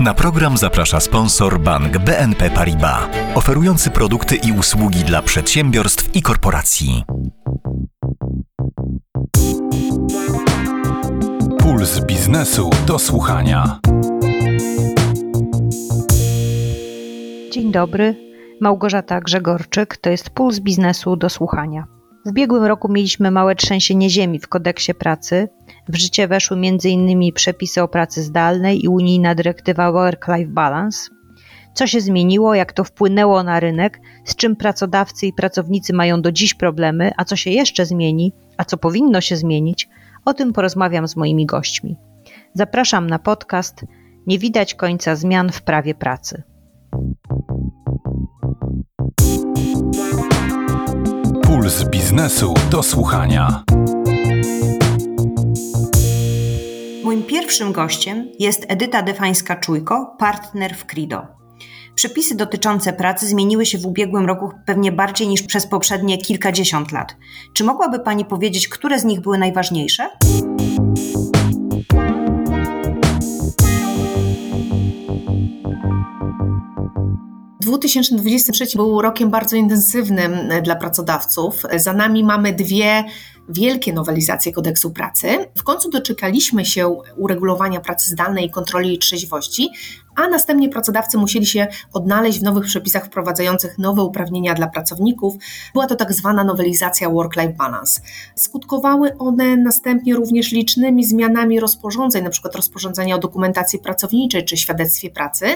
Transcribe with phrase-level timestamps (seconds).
[0.00, 3.02] Na program zaprasza sponsor bank BNP Paribas,
[3.34, 7.04] oferujący produkty i usługi dla przedsiębiorstw i korporacji.
[11.58, 13.78] Puls biznesu do słuchania.
[17.52, 18.14] Dzień dobry,
[18.60, 21.97] Małgorzata Grzegorczyk, to jest Puls biznesu do słuchania.
[22.28, 25.48] W ubiegłym roku mieliśmy małe trzęsienie ziemi w kodeksie pracy.
[25.88, 27.32] W życie weszły m.in.
[27.32, 31.10] przepisy o pracy zdalnej i unijna dyrektywa Work-Life Balance.
[31.74, 36.32] Co się zmieniło, jak to wpłynęło na rynek, z czym pracodawcy i pracownicy mają do
[36.32, 39.88] dziś problemy, a co się jeszcze zmieni, a co powinno się zmienić,
[40.24, 41.96] o tym porozmawiam z moimi gośćmi.
[42.54, 43.84] Zapraszam na podcast
[44.26, 46.42] Nie widać końca zmian w prawie pracy.
[51.68, 53.62] Puls biznesu do słuchania.
[57.04, 61.22] Moim pierwszym gościem jest Edyta Defańska-Czujko, partner w Crido.
[61.94, 67.16] Przepisy dotyczące pracy zmieniły się w ubiegłym roku pewnie bardziej niż przez poprzednie kilkadziesiąt lat.
[67.52, 70.10] Czy mogłaby Pani powiedzieć, które z nich były najważniejsze?
[77.68, 81.62] 2023 był rokiem bardzo intensywnym e, dla pracodawców.
[81.76, 83.04] Za nami mamy dwie
[83.48, 85.28] wielkie nowelizacje kodeksu pracy.
[85.56, 89.70] W końcu doczekaliśmy się uregulowania pracy zdalnej i kontroli trzeźwości,
[90.18, 95.34] a następnie pracodawcy musieli się odnaleźć w nowych przepisach wprowadzających nowe uprawnienia dla pracowników.
[95.72, 98.00] Była to tak zwana nowelizacja Work-Life Balance.
[98.34, 102.48] Skutkowały one następnie również licznymi zmianami rozporządzeń, np.
[102.54, 105.46] rozporządzenia o dokumentacji pracowniczej czy świadectwie pracy,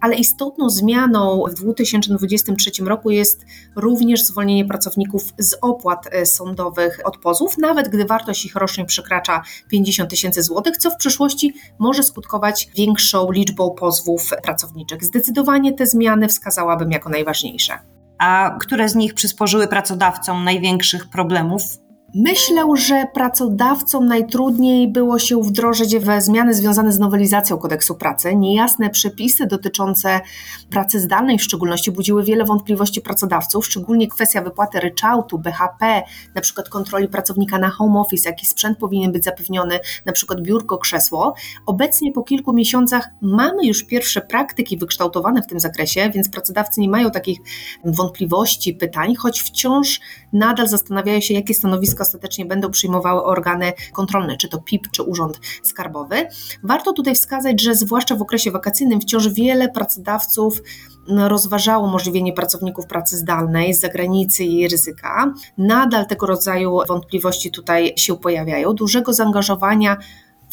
[0.00, 3.46] ale istotną zmianą w 2023 roku jest
[3.76, 9.42] również zwolnienie pracowników z opłat e, sądowych od pozów, nawet gdy wartość ich rocznie przekracza
[9.68, 15.04] 50 tysięcy złotych, co w przyszłości może skutkować większą liczbą pozwów pozwów pracowniczych.
[15.04, 17.78] Zdecydowanie te zmiany wskazałabym jako najważniejsze.
[18.18, 21.62] A które z nich przysporzyły pracodawcom największych problemów
[22.14, 28.36] Myślę, że pracodawcom najtrudniej było się wdrożyć we zmiany związane z nowelizacją kodeksu pracy.
[28.36, 30.20] Niejasne przepisy dotyczące
[30.70, 36.02] pracy zdalnej w szczególności budziły wiele wątpliwości pracodawców, szczególnie kwestia wypłaty ryczałtu, BHP,
[36.34, 40.78] na przykład kontroli pracownika na home office, jaki sprzęt powinien być zapewniony, na przykład biurko,
[40.78, 41.34] krzesło.
[41.66, 46.88] Obecnie po kilku miesiącach mamy już pierwsze praktyki wykształtowane w tym zakresie, więc pracodawcy nie
[46.88, 47.38] mają takich
[47.84, 50.00] wątpliwości, pytań, choć wciąż
[50.32, 55.40] nadal zastanawiają się, jakie stanowisko ostatecznie będą przyjmowały organy kontrolne, czy to PIP, czy Urząd
[55.62, 56.28] Skarbowy.
[56.62, 60.62] Warto tutaj wskazać, że zwłaszcza w okresie wakacyjnym wciąż wiele pracodawców
[61.08, 65.34] no, rozważało możliwienie pracowników pracy zdalnej z zagranicy i ryzyka.
[65.58, 68.72] Nadal tego rodzaju wątpliwości tutaj się pojawiają.
[68.72, 69.96] Dużego zaangażowania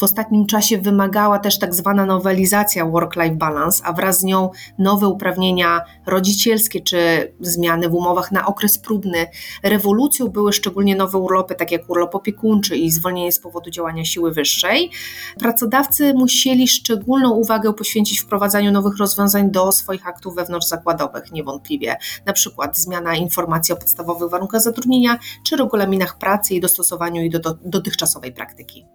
[0.00, 5.08] w ostatnim czasie wymagała też tak zwana nowelizacja work-life balance, a wraz z nią nowe
[5.08, 9.26] uprawnienia rodzicielskie czy zmiany w umowach na okres próbny.
[9.62, 14.32] Rewolucją były szczególnie nowe urlopy, takie jak urlop opiekuńczy i zwolnienie z powodu działania siły
[14.32, 14.90] wyższej.
[15.38, 21.96] Pracodawcy musieli szczególną uwagę poświęcić wprowadzaniu nowych rozwiązań do swoich aktów wewnątrzzakładowych, niewątpliwie.
[22.26, 27.54] Na przykład zmiana informacji o podstawowych warunkach zatrudnienia czy regulaminach pracy i dostosowaniu do, do
[27.64, 28.86] dotychczasowej praktyki.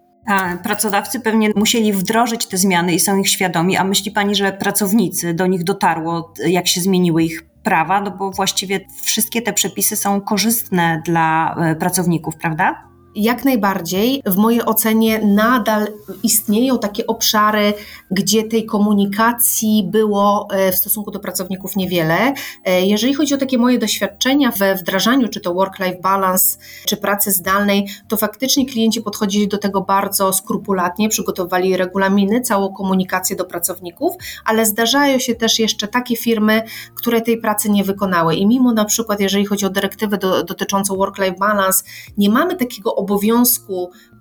[0.62, 5.34] Pracodawcy pewnie musieli wdrożyć te zmiany i są ich świadomi, a myśli Pani, że pracownicy
[5.34, 10.20] do nich dotarło, jak się zmieniły ich prawa, no bo właściwie wszystkie te przepisy są
[10.20, 12.88] korzystne dla e, pracowników, prawda?
[13.16, 14.22] Jak najbardziej.
[14.26, 15.86] W mojej ocenie nadal
[16.22, 17.74] istnieją takie obszary,
[18.10, 22.32] gdzie tej komunikacji było e, w stosunku do pracowników niewiele.
[22.64, 27.32] E, jeżeli chodzi o takie moje doświadczenia we wdrażaniu, czy to work-life balance, czy pracy
[27.32, 34.14] zdalnej, to faktycznie klienci podchodzili do tego bardzo skrupulatnie, przygotowali regulaminy, całą komunikację do pracowników,
[34.44, 36.62] ale zdarzają się też jeszcze takie firmy,
[36.94, 38.34] które tej pracy nie wykonały.
[38.34, 41.84] I mimo na przykład, jeżeli chodzi o dyrektywę do, dotyczącą work-life balance,
[42.18, 43.05] nie mamy takiego obowiązku,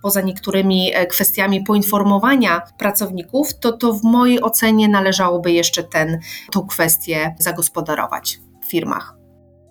[0.02, 6.20] poza niektórymi e, kwestiami poinformowania pracowników, to, to w mojej ocenie należałoby jeszcze ten,
[6.52, 9.16] tą kwestię zagospodarować w firmach.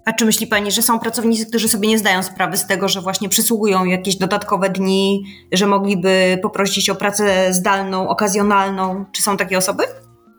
[0.05, 3.01] A czy myśli Pani, że są pracownicy, którzy sobie nie zdają sprawy z tego, że
[3.01, 9.05] właśnie przysługują jakieś dodatkowe dni, że mogliby poprosić o pracę zdalną, okazjonalną?
[9.13, 9.85] Czy są takie osoby?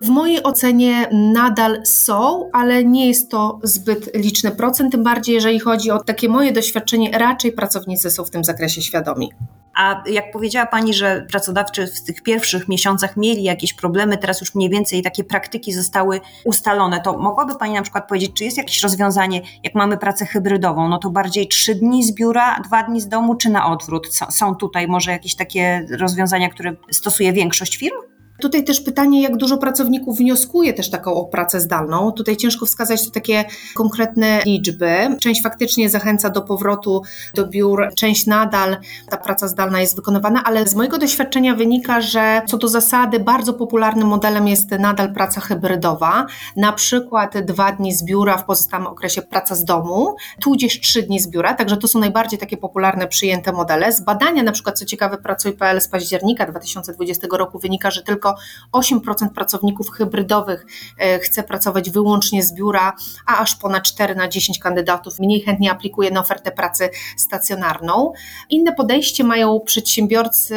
[0.06, 5.60] W mojej ocenie nadal są, ale nie jest to zbyt liczny procent, tym bardziej jeżeli
[5.60, 9.31] chodzi o takie moje doświadczenie, raczej pracownicy są w tym zakresie świadomi.
[9.75, 14.56] A jak powiedziała Pani, że pracodawcy w tych pierwszych miesiącach mieli jakieś problemy, teraz już
[14.56, 18.84] mniej więcej takie praktyki zostały ustalone, to mogłaby Pani na przykład powiedzieć, czy jest jakieś
[18.84, 23.07] rozwiązanie, jak mamy pracę hybrydową, no to bardziej trzy dni z biura, dwa dni z
[23.07, 24.07] domu, czy na odwrót?
[24.30, 28.14] Są tutaj może jakieś takie rozwiązania, które stosuje większość firm?
[28.39, 32.11] Tutaj też pytanie, jak dużo pracowników wnioskuje też taką pracę zdalną.
[32.11, 33.45] Tutaj ciężko wskazać takie
[33.75, 35.17] konkretne liczby.
[35.19, 37.01] Część faktycznie zachęca do powrotu
[37.33, 38.77] do biur, część nadal
[39.09, 43.53] ta praca zdalna jest wykonywana, ale z mojego doświadczenia wynika, że co do zasady bardzo
[43.53, 46.25] popularnym modelem jest nadal praca hybrydowa.
[46.55, 51.19] Na przykład dwa dni z biura, w pozostałym okresie praca z domu, tudzież trzy dni
[51.19, 53.91] z biura, także to są najbardziej takie popularne przyjęte modele.
[53.91, 58.25] Z badania na przykład, co ciekawe, Pracuj.pl z października 2020 roku wynika, że tylko
[58.74, 60.66] 8% pracowników hybrydowych
[61.00, 62.94] e, chce pracować wyłącznie z biura,
[63.25, 68.13] a aż ponad 4 na 10 kandydatów mniej chętnie aplikuje na ofertę pracy stacjonarną.
[68.50, 70.56] Inne podejście mają przedsiębiorcy,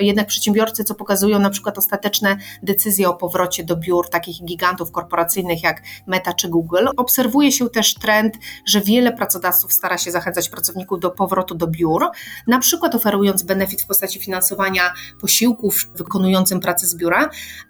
[0.00, 5.62] jednak przedsiębiorcy, co pokazują na przykład ostateczne decyzje o powrocie do biur takich gigantów korporacyjnych
[5.62, 6.86] jak Meta czy Google.
[6.96, 8.34] Obserwuje się też trend,
[8.66, 12.06] że wiele pracodawców stara się zachęcać pracowników do powrotu do biur,
[12.46, 17.09] na przykład oferując benefit w postaci finansowania posiłków wykonującym pracę z biura,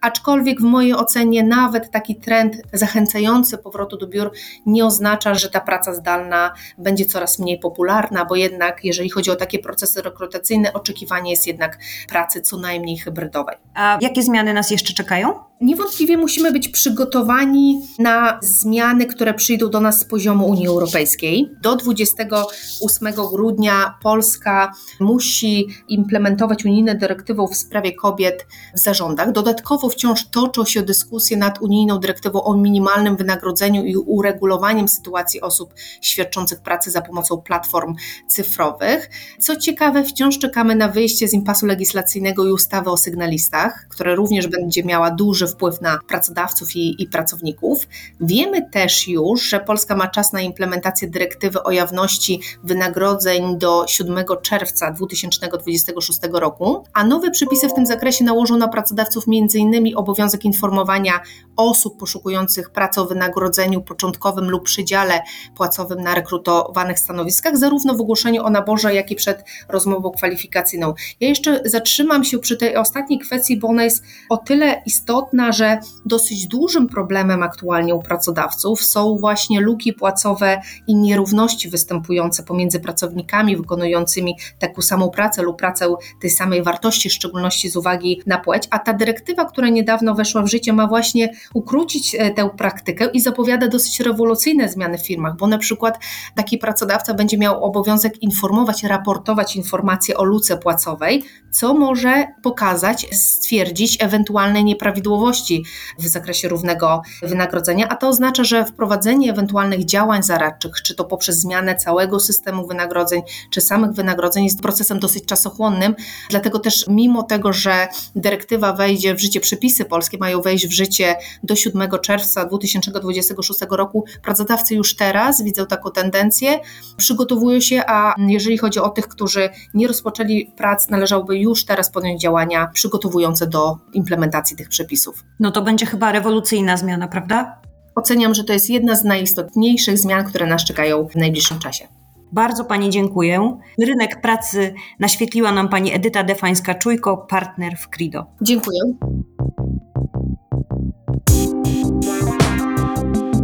[0.00, 4.30] aczkolwiek w mojej ocenie nawet taki trend zachęcający powrotu do biur
[4.66, 9.36] nie oznacza, że ta praca zdalna będzie coraz mniej popularna, bo jednak jeżeli chodzi o
[9.36, 11.78] takie procesy rekrutacyjne, oczekiwanie jest jednak
[12.08, 13.56] pracy co najmniej hybrydowej.
[13.74, 15.50] A jakie zmiany nas jeszcze czekają?
[15.60, 21.50] Niewątpliwie musimy być przygotowani na zmiany, które przyjdą do nas z poziomu Unii Europejskiej.
[21.62, 29.29] Do 28 grudnia Polska musi implementować unijne dyrektywy w sprawie kobiet w zarządach.
[29.30, 35.74] Dodatkowo wciąż toczą się dyskusje nad unijną dyrektywą o minimalnym wynagrodzeniu i uregulowaniem sytuacji osób
[36.00, 37.94] świadczących pracę za pomocą platform
[38.28, 39.10] cyfrowych.
[39.40, 44.46] Co ciekawe, wciąż czekamy na wyjście z impasu legislacyjnego i ustawy o sygnalistach, która również
[44.46, 47.88] będzie miała duży wpływ na pracodawców i, i pracowników.
[48.20, 54.24] Wiemy też już, że Polska ma czas na implementację dyrektywy o jawności wynagrodzeń do 7
[54.42, 59.96] czerwca 2026 roku, a nowe przepisy w tym zakresie nałożą na pracodawców m.in.
[59.96, 61.20] obowiązek informowania
[61.56, 65.20] osób poszukujących pracy o wynagrodzeniu początkowym lub przydziale
[65.56, 70.94] płacowym na rekrutowanych stanowiskach, zarówno w ogłoszeniu o naborze, jak i przed rozmową kwalifikacyjną.
[71.20, 75.78] Ja jeszcze zatrzymam się przy tej ostatniej kwestii, bo ona jest o tyle istotna, że
[76.06, 83.56] dosyć dużym problemem aktualnie u pracodawców są właśnie luki płacowe i nierówności występujące pomiędzy pracownikami
[83.56, 88.68] wykonującymi taką samą pracę lub pracę tej samej wartości, w szczególności z uwagi na płeć,
[88.70, 89.09] a ta dyrektywa,
[89.44, 94.68] która niedawno weszła w życie, ma właśnie ukrócić e, tę praktykę i zapowiada dosyć rewolucyjne
[94.68, 95.98] zmiany w firmach, bo na przykład
[96.34, 103.96] taki pracodawca będzie miał obowiązek informować, raportować informacje o luce płacowej, co może pokazać, stwierdzić
[104.00, 105.64] ewentualne nieprawidłowości
[105.98, 111.40] w zakresie równego wynagrodzenia, a to oznacza, że wprowadzenie ewentualnych działań zaradczych, czy to poprzez
[111.40, 115.94] zmianę całego systemu wynagrodzeń, czy samych wynagrodzeń jest procesem dosyć czasochłonnym,
[116.30, 121.16] dlatego też mimo tego, że dyrektywa wejdzie w życie, przepisy polskie mają wejść w życie
[121.42, 126.60] do 7 czerwca 2026 roku, pracodawcy już teraz widzą taką tendencję,
[126.96, 132.20] przygotowują się, a jeżeli chodzi o tych, którzy nie rozpoczęli prac, należałoby już teraz podjąć
[132.20, 135.24] działania przygotowujące do implementacji tych przepisów.
[135.40, 137.60] No to będzie chyba rewolucyjna zmiana, prawda?
[137.94, 141.88] Oceniam, że to jest jedna z najistotniejszych zmian, które nas czekają w najbliższym czasie.
[142.32, 143.58] Bardzo Pani dziękuję.
[143.86, 148.26] Rynek pracy naświetliła nam Pani Edyta Defańska-Czujko, partner w Crido.
[148.40, 148.80] Dziękuję.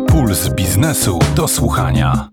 [0.09, 2.29] Puls biznesu do słuchania.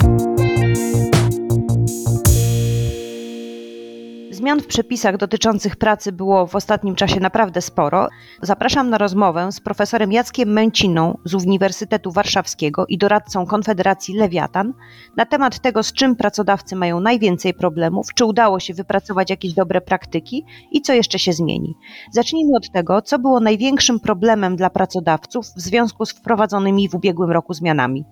[4.44, 8.08] Zmian w przepisach dotyczących pracy było w ostatnim czasie naprawdę sporo.
[8.42, 14.74] Zapraszam na rozmowę z profesorem Jackiem Męciną z Uniwersytetu Warszawskiego i doradcą Konfederacji Lewiatan
[15.18, 19.82] na temat tego, z czym pracodawcy mają najwięcej problemów, czy udało się wypracować jakieś dobre
[19.82, 21.76] praktyki i co jeszcze się zmieni.
[22.12, 27.32] Zacznijmy od tego, co było największym problemem dla pracodawców w związku z wprowadzonymi w ubiegłym
[27.32, 28.06] roku zmianami.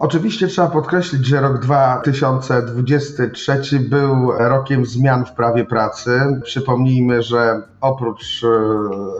[0.00, 6.20] Oczywiście trzeba podkreślić, że rok 2023 był rokiem zmian w prawie pracy.
[6.44, 8.48] Przypomnijmy, że oprócz e,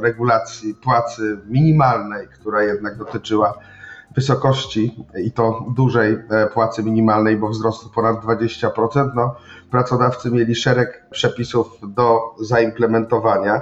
[0.03, 3.55] regulacji płacy minimalnej, która jednak dotyczyła
[4.15, 9.37] wysokości i to dużej e, płacy minimalnej, bo wzrostu ponad 20%, no,
[9.71, 13.61] pracodawcy mieli szereg przepisów do zaimplementowania.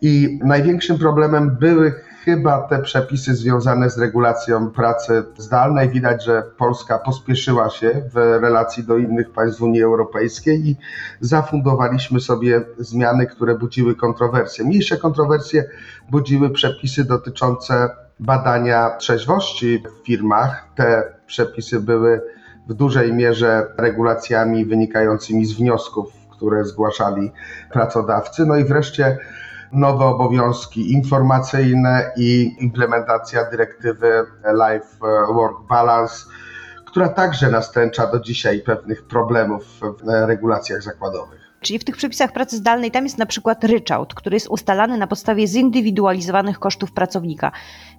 [0.00, 1.94] I największym problemem były
[2.24, 5.88] chyba te przepisy związane z regulacją pracy zdalnej.
[5.88, 10.76] Widać, że Polska pospieszyła się w relacji do innych państw Unii Europejskiej i
[11.20, 14.64] zafundowaliśmy sobie zmiany, które budziły kontrowersje.
[14.64, 15.64] Mniejsze kontrowersje
[16.10, 20.68] budziły przepisy dotyczące badania trzeźwości w firmach.
[20.74, 22.20] Te przepisy były
[22.68, 27.32] w dużej mierze regulacjami wynikającymi z wniosków, które zgłaszali
[27.72, 28.46] pracodawcy.
[28.46, 29.18] No i wreszcie
[29.72, 34.96] nowe obowiązki informacyjne i implementacja dyrektywy Life
[35.34, 36.14] Work Balance,
[36.86, 41.48] która także nastręcza do dzisiaj pewnych problemów w regulacjach zakładowych.
[41.60, 45.06] Czyli w tych przepisach pracy zdalnej tam jest na przykład ryczałt, który jest ustalany na
[45.06, 47.52] podstawie zindywidualizowanych kosztów pracownika.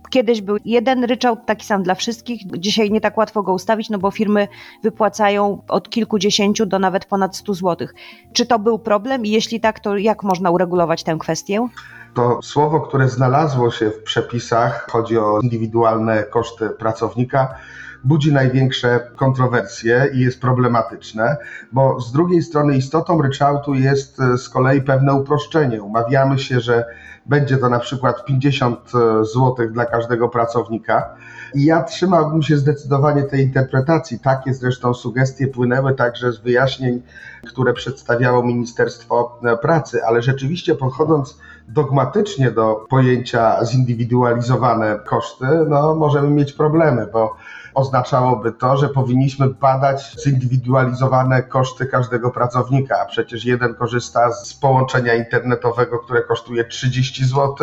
[0.10, 3.98] Kiedyś był jeden ryczałt taki sam dla wszystkich, dzisiaj nie tak łatwo go ustawić, no
[3.98, 4.48] bo firmy
[4.84, 7.88] wypłacają od kilkudziesięciu do nawet ponad 100 zł.
[8.34, 11.68] Czy to był problem i jeśli tak, to jak można uregulować tę kwestię?
[12.13, 17.56] To słowo, które znalazło się w przepisach, chodzi o indywidualne koszty pracownika,
[18.03, 21.38] budzi największe kontrowersje i jest problematyczne,
[21.72, 25.82] bo z drugiej strony istotą ryczałtu jest e, z kolei pewne uproszczenie.
[25.82, 26.86] Umawiamy się, że
[27.29, 31.15] będzie to na przykład 50 zł dla każdego pracownika.
[31.55, 34.19] I ja trzymałbym się zdecydowanie tej interpretacji.
[34.19, 37.01] Takie zresztą sugestie płynęły także z wyjaśnień,
[37.48, 41.38] które przedstawiało Ministerstwo Pracy, ale rzeczywiście podchodząc
[41.69, 47.35] dogmatycznie do pojęcia zindywidualizowane koszty, no możemy mieć problemy, bo
[47.73, 55.15] oznaczałoby to, że powinniśmy badać zindywidualizowane koszty każdego pracownika, a przecież jeden korzysta z połączenia
[55.15, 57.55] internetowego, które kosztuje 30 zł,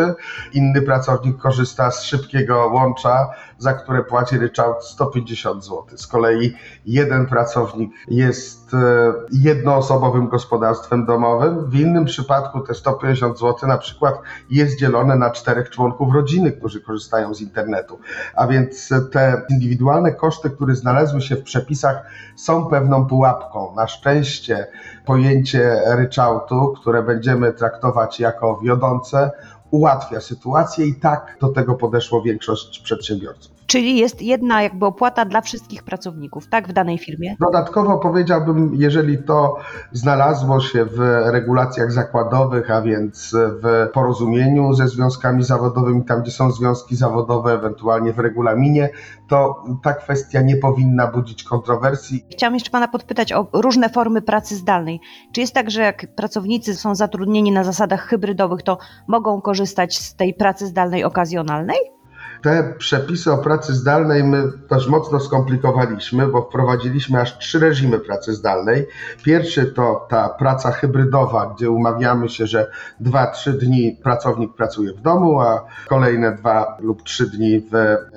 [0.53, 5.85] inny pracownik korzysta z szybkiego łącza, za które płaci ryczałt 150 zł.
[5.97, 6.55] Z kolei
[6.87, 14.15] jeden pracownik jest e, jednoosobowym gospodarstwem domowym, w innym przypadku te 150 zł na przykład
[14.51, 17.99] jest dzielone na czterech członków rodziny, którzy korzystają z internetu.
[18.37, 22.03] A więc te indywidualne koszty, które znalazły się w przepisach,
[22.37, 23.75] są pewną pułapką.
[23.77, 24.67] Na szczęście
[25.07, 29.31] pojęcie ryczałtu, które będziemy traktować jako wiodące,
[29.71, 33.56] ułatwia sytuację i tak do tego podeszło większość przedsiębiorców.
[33.67, 37.37] Czyli jest jedna jakby opłata dla wszystkich pracowników, tak, w danej firmie?
[37.41, 39.57] Dodatkowo powiedziałbym, jeżeli to
[39.93, 46.51] znalazło się w regulacjach zakładowych, a więc w porozumieniu ze związkami zawodowymi, tam gdzie są
[46.51, 48.91] związki zawodowe, ewentualnie w regulaminie,
[49.29, 52.25] to ta kwestia nie powinna budzić kontrowersji.
[52.33, 55.01] Chciałam jeszcze Pana podpytać o różne formy pracy zdalnej.
[55.33, 60.17] Czy jest tak, że jak pracownicy są zatrudnieni na zasadach hybrydowych, to mogą korzystać z
[60.17, 61.96] tej pracy zdalnej okazjonalnej?
[62.43, 68.35] Te przepisy o pracy zdalnej my też mocno skomplikowaliśmy, bo wprowadziliśmy aż trzy reżimy pracy
[68.35, 68.87] zdalnej.
[69.25, 75.41] Pierwszy to ta praca hybrydowa, gdzie umawiamy się, że 2-3 dni pracownik pracuje w domu,
[75.41, 77.75] a kolejne 2 lub 3 dni w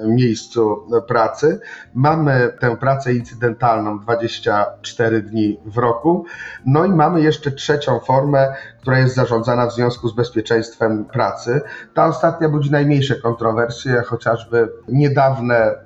[0.08, 1.60] miejscu pracy.
[1.94, 6.26] Mamy tę pracę incydentalną 24 dni w roku.
[6.66, 11.62] No i mamy jeszcze trzecią formę, która jest zarządzana w związku z bezpieczeństwem pracy.
[11.94, 15.78] Ta ostatnia budzi najmniejsze kontrowersje, chociażby niedawne e,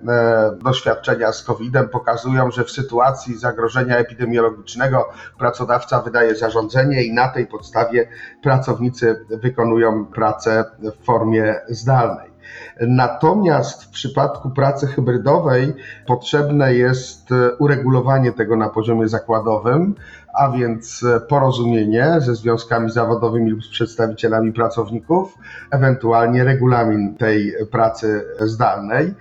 [0.64, 7.48] doświadczenia z COVID-em pokazują, że w sytuacji zagrożenia epidemiologicznego pracodawca wydaje zarządzenie i na tej
[7.48, 8.08] podstawie
[8.44, 12.34] pracownicy wykonują pracę w formie zdalnej.
[12.82, 15.74] Natomiast w przypadku pracy hybrydowej
[16.08, 19.96] potrzebne jest e, uregulowanie tego na poziomie zakładowym,
[20.34, 25.38] a więc e, porozumienie ze związkami zawodowymi lub z przedstawicielami pracowników,
[25.72, 29.14] ewentualnie regulamin tej pracy zdalnej.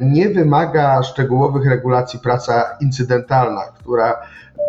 [0.00, 4.16] Nie wymaga szczegółowych regulacji praca incydentalna, która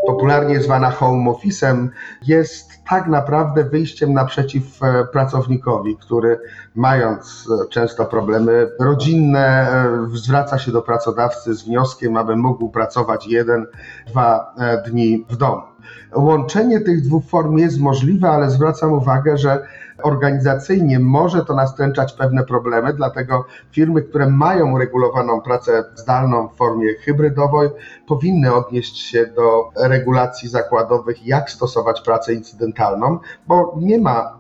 [0.08, 1.88] popularnie zwana home office'em,
[2.28, 6.40] jest tak naprawdę wyjściem naprzeciw e, pracownikowi, który
[6.76, 9.68] mając e, często problemy rodzinne,
[10.14, 13.66] zwraca się do pracodawcy z wnioskiem, aby mógł pracować jeden,
[14.08, 15.77] dwa dni w domu.
[16.16, 19.68] Łączenie tych dwóch form jest możliwe, ale zwracam uwagę, że
[20.04, 26.94] organizacyjnie może to nastręczać pewne problemy, dlatego firmy, które mają uregulowaną pracę zdalną w formie
[26.94, 27.70] hybrydowej,
[28.08, 34.38] powinny odnieść się do regulacji zakładowych, jak stosować pracę incydentalną, bo nie ma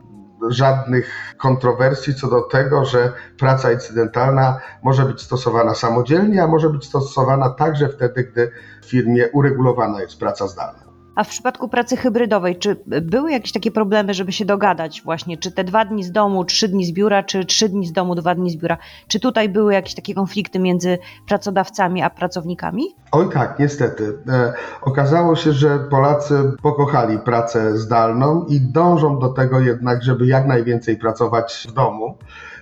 [0.49, 6.85] żadnych kontrowersji co do tego, że praca incydentalna może być stosowana samodzielnie, a może być
[6.85, 8.51] stosowana także wtedy, gdy
[8.81, 10.86] w firmie uregulowana jest praca zdalna.
[11.17, 15.51] A w przypadku pracy hybrydowej, czy były jakieś takie problemy, żeby się dogadać właśnie, czy
[15.51, 18.35] te dwa dni z domu, trzy dni z biura, czy trzy dni z domu, dwa
[18.35, 18.77] dni z biura?
[19.07, 20.97] Czy tutaj były jakieś takie konflikty między
[21.27, 22.83] pracodawcami a pracownikami?
[23.11, 24.17] Oj tak, niestety.
[24.29, 30.47] E, okazało się, że Polacy pokochali pracę zdalną i dążą do tego jednak, żeby jak
[30.47, 32.17] najwięcej pracować w domu.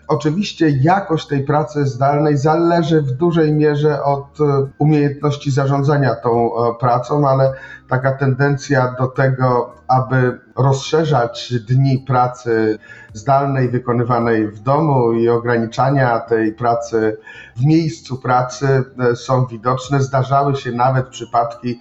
[0.07, 6.75] Oczywiście jakość tej pracy zdalnej zależy w dużej mierze od e, umiejętności zarządzania tą e,
[6.79, 7.53] pracą, ale
[7.89, 12.79] taka tendencja do tego, aby rozszerzać dni pracy
[13.13, 17.17] zdalnej wykonywanej w domu i ograniczania tej pracy
[17.55, 20.01] w miejscu pracy e, są widoczne.
[20.01, 21.79] Zdarzały się nawet przypadki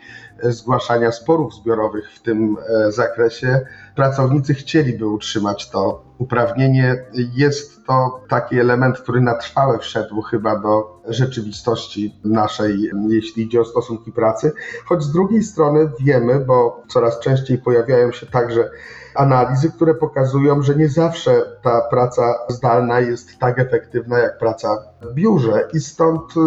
[0.53, 3.61] zgłaszania sporów zbiorowych w tym e, zakresie.
[3.97, 7.05] Pracownicy chcieliby utrzymać to uprawnienie.
[7.35, 13.65] Jest to taki element, który na trwałe wszedł chyba do rzeczywistości naszej, jeśli idzie o
[13.65, 14.53] stosunki pracy.
[14.87, 18.71] Choć z drugiej strony wiemy, bo coraz częściej pojawiają się także
[19.15, 25.15] analizy, które pokazują, że nie zawsze ta praca zdalna jest tak efektywna jak praca w
[25.15, 26.41] biurze i stąd y,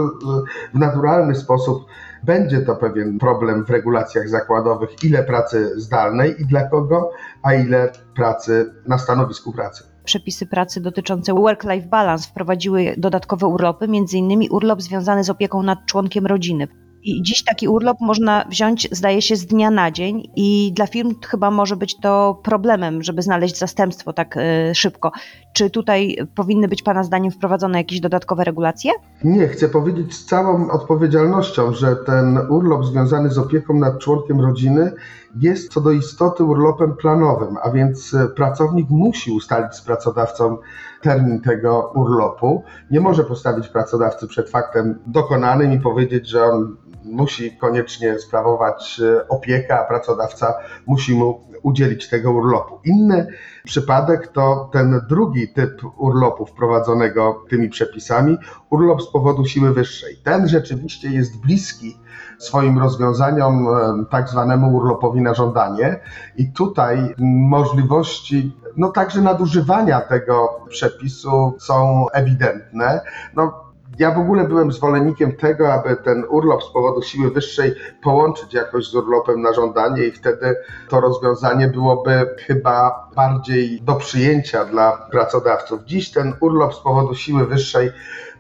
[0.74, 1.86] w naturalny sposób
[2.28, 7.12] będzie to pewien problem w regulacjach zakładowych, ile pracy zdalnej i dla kogo,
[7.44, 9.84] a ile pracy na stanowisku pracy.
[10.06, 14.48] Przepisy pracy dotyczące work-life balance wprowadziły dodatkowe urlopy, m.in.
[14.52, 16.68] urlop związany z opieką nad członkiem rodziny.
[17.04, 21.16] I dziś taki urlop można wziąć, zdaje się, z dnia na dzień, i dla firm
[21.28, 25.12] chyba może być to problemem, żeby znaleźć zastępstwo tak y, szybko.
[25.54, 28.92] Czy tutaj powinny być Pana zdaniem wprowadzone jakieś dodatkowe regulacje?
[29.24, 34.92] Nie, chcę powiedzieć z całą odpowiedzialnością, że ten urlop związany z opieką nad członkiem rodziny
[35.40, 40.58] jest co do istoty urlopem planowym, a więc pracownik musi ustalić z pracodawcą
[41.02, 42.64] termin tego urlopu.
[42.92, 46.78] Nie może postawić pracodawcy przed faktem dokonanym i powiedzieć, że on
[47.12, 50.54] musi koniecznie sprawować opiekę, a pracodawca
[50.86, 52.80] musi mu udzielić tego urlopu.
[52.86, 53.28] Inny
[53.64, 58.38] przypadek to ten drugi typ urlopu wprowadzonego tymi przepisami,
[58.70, 60.18] urlop z powodu siły wyższej.
[60.24, 61.98] Ten rzeczywiście jest bliski
[62.38, 63.68] swoim rozwiązaniom,
[64.10, 66.00] tak zwanemu urlopowi na żądanie
[66.38, 73.02] i tutaj możliwości no także nadużywania tego przepisu są ewidentne.
[73.36, 73.67] No,
[74.00, 78.88] ja w ogóle byłem zwolennikiem tego, aby ten urlop z powodu siły wyższej połączyć jakoś
[78.88, 80.56] z urlopem na żądanie i wtedy
[80.90, 85.84] to rozwiązanie byłoby chyba bardziej do przyjęcia dla pracodawców.
[85.86, 87.92] Dziś ten urlop z powodu siły wyższej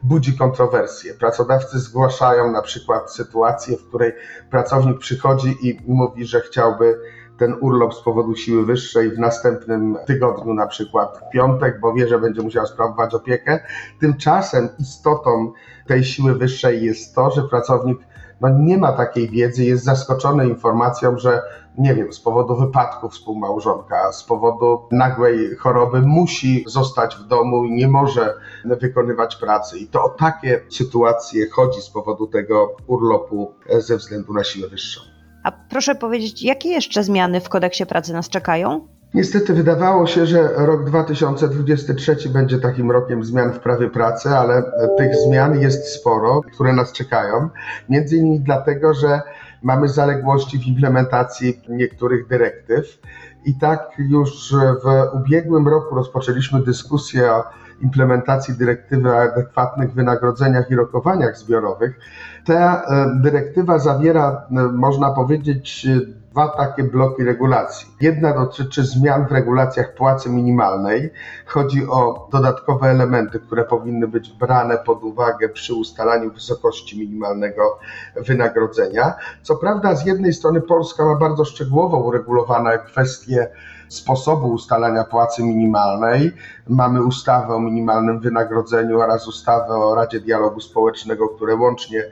[0.04, 1.14] budzi kontrowersje.
[1.14, 4.14] Pracodawcy zgłaszają na przykład sytuację, w której
[4.52, 7.00] pracownik przychodzi i mówi, że chciałby
[7.38, 12.08] ten urlop z powodu siły wyższej w następnym tygodniu, na przykład w piątek, bo wie,
[12.08, 13.60] że będzie musiał sprawować opiekę.
[14.00, 15.52] Tymczasem istotą
[15.88, 18.00] tej siły wyższej jest to, że pracownik
[18.42, 21.42] no, nie ma takiej wiedzy, jest zaskoczony informacją, że
[21.78, 27.72] nie wiem, z powodu wypadku współmałżonka, z powodu nagłej choroby musi zostać w domu i
[27.72, 28.34] nie może
[28.66, 29.80] wykonywać pracy.
[29.80, 35.17] I to o takie sytuacje chodzi z powodu tego urlopu ze względu na siłę wyższą.
[35.48, 38.88] A proszę powiedzieć, jakie jeszcze zmiany w kodeksie pracy nas czekają?
[39.14, 44.64] Niestety wydawało się, że rok 2023 będzie takim rokiem zmian w prawie pracy, ale
[44.98, 47.50] tych zmian jest sporo, które nas czekają.
[47.90, 49.22] Między innymi dlatego, że
[49.64, 53.00] mamy zaległości w implementacji niektórych dyrektyw.
[53.46, 57.44] I tak już w ubiegłym roku rozpoczęliśmy dyskusję o
[57.82, 62.00] implementacji dyrektywy o adekwatnych wynagrodzeniach i rokowaniach zbiorowych.
[62.46, 62.86] Ta
[63.22, 65.88] dyrektywa zawiera, można powiedzieć,
[66.32, 67.88] dwa takie bloki regulacji.
[68.02, 71.10] Jedna dotyczy zmian w regulacjach płacy minimalnej.
[71.46, 77.80] Chodzi o dodatkowe elementy, które powinny być brane pod uwagę przy ustalaniu wysokości minimalnego
[78.28, 79.14] wynagrodzenia.
[79.42, 83.48] Co prawda, z jednej strony Polska ma bardzo szczegółowo uregulowane kwestie
[83.90, 86.32] sposobu ustalania płacy minimalnej.
[86.68, 92.04] Mamy ustawę o minimalnym wynagrodzeniu oraz ustawę o Radzie Dialogu Społecznego, które łącznie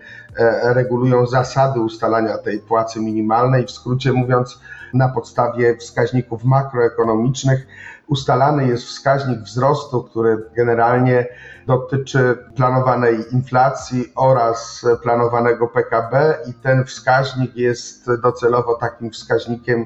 [0.64, 3.66] regulują zasady ustalania tej płacy minimalnej.
[3.66, 4.60] W skrócie mówiąc,
[4.94, 7.68] na podstawie wskaźników makroekonomicznych
[8.08, 11.28] ustalany jest wskaźnik wzrostu, który generalnie
[11.68, 19.86] dotyczy planowanej inflacji oraz planowanego PKB i ten wskaźnik jest docelowo takim wskaźnikiem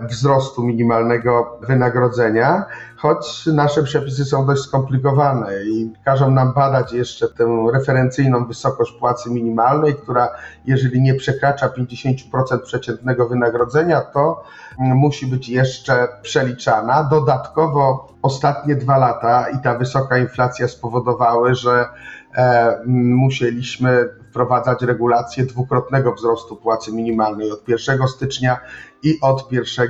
[0.00, 2.64] wzrostu minimalnego wynagrodzenia,
[2.96, 9.30] choć nasze przepisy są dość skomplikowane i każą nam badać jeszcze tę referencyjną wysokość płacy
[9.30, 10.28] minimalnej, która
[10.64, 14.44] jeżeli nie przekracza 50% przeciętnego wynagrodzenia, to
[14.78, 17.04] musi być jeszcze przeliczana.
[17.04, 21.86] Dodatkowo ostatnie dwa lata i ta wysoka inflacja spowodowały, że
[22.34, 28.60] e, musieliśmy wprowadzać regulację dwukrotnego wzrostu płacy minimalnej od 1 stycznia
[29.02, 29.88] i od 1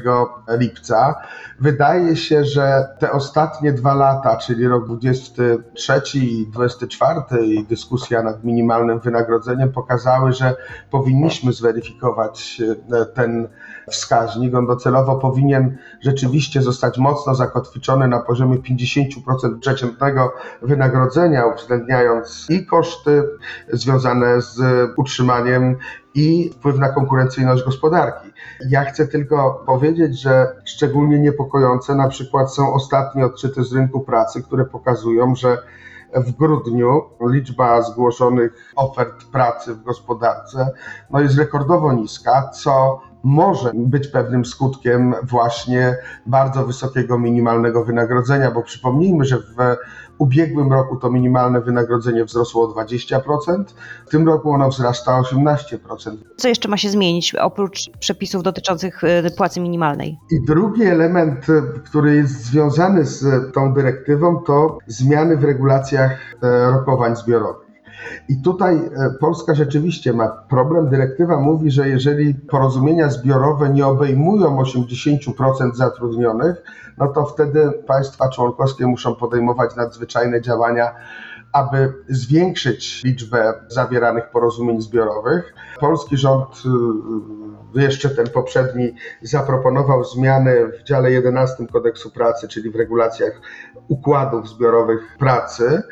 [0.49, 1.15] lipca.
[1.61, 8.45] Wydaje się, że te ostatnie dwa lata, czyli rok 23 i 24 i dyskusja nad
[8.45, 10.57] minimalnym wynagrodzeniem pokazały, że
[10.91, 12.63] powinniśmy zweryfikować
[13.15, 13.49] ten
[13.91, 14.55] wskaźnik.
[14.55, 23.23] On docelowo powinien rzeczywiście zostać mocno zakotwiczony na poziomie 50% przeciętnego wynagrodzenia, uwzględniając i koszty
[23.73, 24.61] związane z
[24.97, 25.77] utrzymaniem
[26.15, 28.30] i wpływ na konkurencyjność gospodarki.
[28.69, 34.43] Ja chcę tylko powiedzieć, że szczególnie niepokojące na przykład są ostatnie odczyty z rynku pracy,
[34.43, 35.59] które pokazują, że
[36.15, 40.71] w grudniu liczba zgłoszonych ofert pracy w gospodarce
[41.11, 48.63] no jest rekordowo niska, co może być pewnym skutkiem właśnie bardzo wysokiego minimalnego wynagrodzenia, bo
[48.63, 49.77] przypomnijmy, że w
[50.21, 53.65] ubiegłym roku to minimalne wynagrodzenie wzrosło o 20%,
[54.07, 55.79] w tym roku ono wzrasta o 18%.
[56.37, 60.19] Co jeszcze ma się zmienić oprócz przepisów dotyczących y, płacy minimalnej?
[60.31, 61.47] I drugi element,
[61.85, 67.70] który jest związany z tą dyrektywą, to zmiany w regulacjach e, rokowań zbiorowych.
[68.29, 70.89] I tutaj e, Polska rzeczywiście ma problem.
[70.89, 76.63] Dyrektywa mówi, że jeżeli porozumienia zbiorowe nie obejmują 80% zatrudnionych,
[76.99, 80.95] no to wtedy państwa członkowskie muszą podejmować nadzwyczajne działania,
[81.53, 85.55] aby zwiększyć liczbę zawieranych porozumień zbiorowych.
[85.81, 86.63] Polski rząd,
[87.77, 93.41] y, jeszcze ten poprzedni, zaproponował zmiany w dziale 11 kodeksu pracy, czyli w regulacjach
[93.89, 95.83] układów zbiorowych pracy.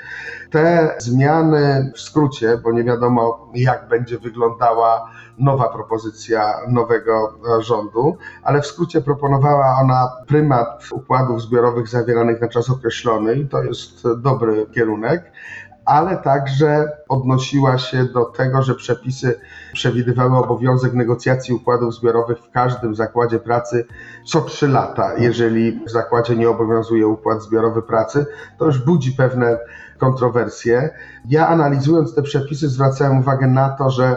[0.51, 8.61] Te zmiany w skrócie, bo nie wiadomo jak będzie wyglądała nowa propozycja nowego rządu, ale
[8.61, 14.67] w skrócie proponowała ona prymat układów zbiorowych zawieranych na czas określony i to jest dobry
[14.75, 15.33] kierunek
[15.89, 19.41] ale także odnosiła się do tego, że przepisy
[19.73, 23.87] przewidywały obowiązek negocjacji układów zbiorowych w każdym zakładzie pracy
[24.27, 25.15] co trzy lata.
[25.19, 28.27] Jeżeli w zakładzie nie obowiązuje układ zbiorowy pracy,
[28.59, 29.59] to już budzi pewne
[29.99, 30.91] kontrowersje.
[31.29, 34.17] Ja analizując te przepisy zwracałem uwagę na to, że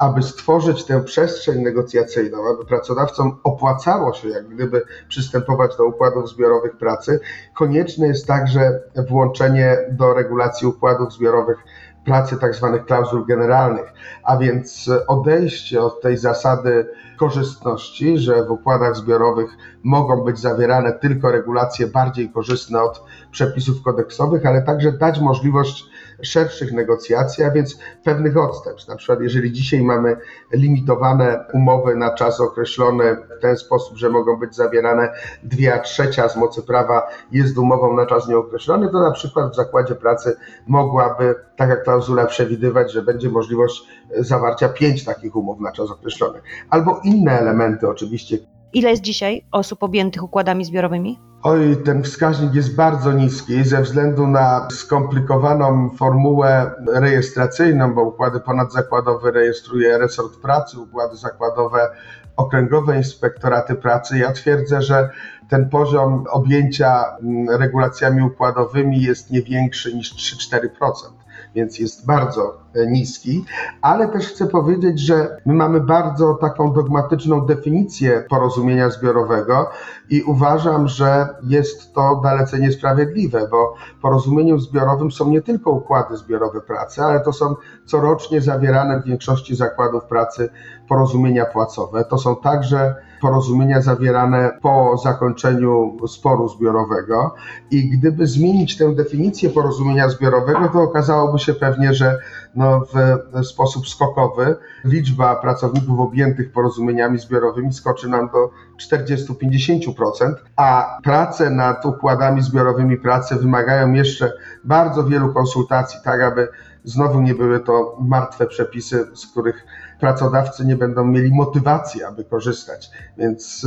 [0.00, 6.76] aby stworzyć tę przestrzeń negocjacyjną, aby pracodawcom opłacało się jak gdyby przystępować do układów zbiorowych
[6.76, 7.20] pracy,
[7.54, 11.58] konieczne jest także włączenie do regulacji układów zbiorowych
[12.04, 13.92] pracy tak zwanych klauzul generalnych,
[14.24, 16.86] a więc odejście od tej zasady
[17.20, 19.50] korzystności, że w układach zbiorowych
[19.82, 25.84] mogą być zawierane tylko regulacje bardziej korzystne od przepisów kodeksowych, ale także dać możliwość
[26.22, 28.88] szerszych negocjacji, a więc pewnych odstępstw.
[28.88, 30.16] Na przykład, jeżeli dzisiaj mamy
[30.52, 36.36] limitowane umowy na czas określony w ten sposób, że mogą być zawierane dwie trzecia z
[36.36, 37.02] mocy prawa
[37.32, 42.92] jest umową na czas nieokreślony, to na przykład w zakładzie pracy mogłaby taka klauzula przewidywać,
[42.92, 43.82] że będzie możliwość
[44.18, 46.40] zawarcia pięć takich umów na czas określony.
[46.70, 48.38] Albo inne elementy oczywiście.
[48.72, 51.18] Ile jest dzisiaj osób objętych układami zbiorowymi?
[51.42, 59.30] Oj, ten wskaźnik jest bardzo niski ze względu na skomplikowaną formułę rejestracyjną, bo układy ponadzakładowe
[59.30, 61.88] rejestruje resort pracy, układy zakładowe
[62.36, 64.18] okręgowe inspektoraty pracy.
[64.18, 65.10] Ja twierdzę, że
[65.48, 71.19] ten poziom objęcia mm, regulacjami układowymi jest nie większy niż 3-4%
[71.54, 73.44] więc jest bardzo niski,
[73.82, 79.70] ale też chcę powiedzieć, że my mamy bardzo taką dogmatyczną definicję porozumienia zbiorowego
[80.10, 86.60] i uważam, że jest to dalece niesprawiedliwe, bo porozumieniem zbiorowym są nie tylko układy zbiorowe
[86.60, 87.54] pracy, ale to są
[87.86, 90.48] corocznie zawierane w większości zakładów pracy
[90.88, 92.04] porozumienia płacowe.
[92.04, 97.34] To są także porozumienia zawierane po zakończeniu sporu zbiorowego.
[97.70, 102.18] I gdyby zmienić tę definicję porozumienia zbiorowego, to okazałoby się pewnie, że
[102.54, 111.50] no, w sposób skokowy liczba pracowników objętych porozumieniami zbiorowymi skoczy nam do 40-50%, a prace
[111.50, 114.32] nad układami zbiorowymi pracy wymagają jeszcze
[114.64, 116.48] bardzo wielu konsultacji, tak aby
[116.84, 119.66] znowu nie były to martwe przepisy, z których
[120.00, 122.90] pracodawcy nie będą mieli motywacji, aby korzystać.
[123.18, 123.66] Więc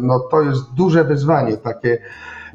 [0.00, 1.98] no, to jest duże wyzwanie, takie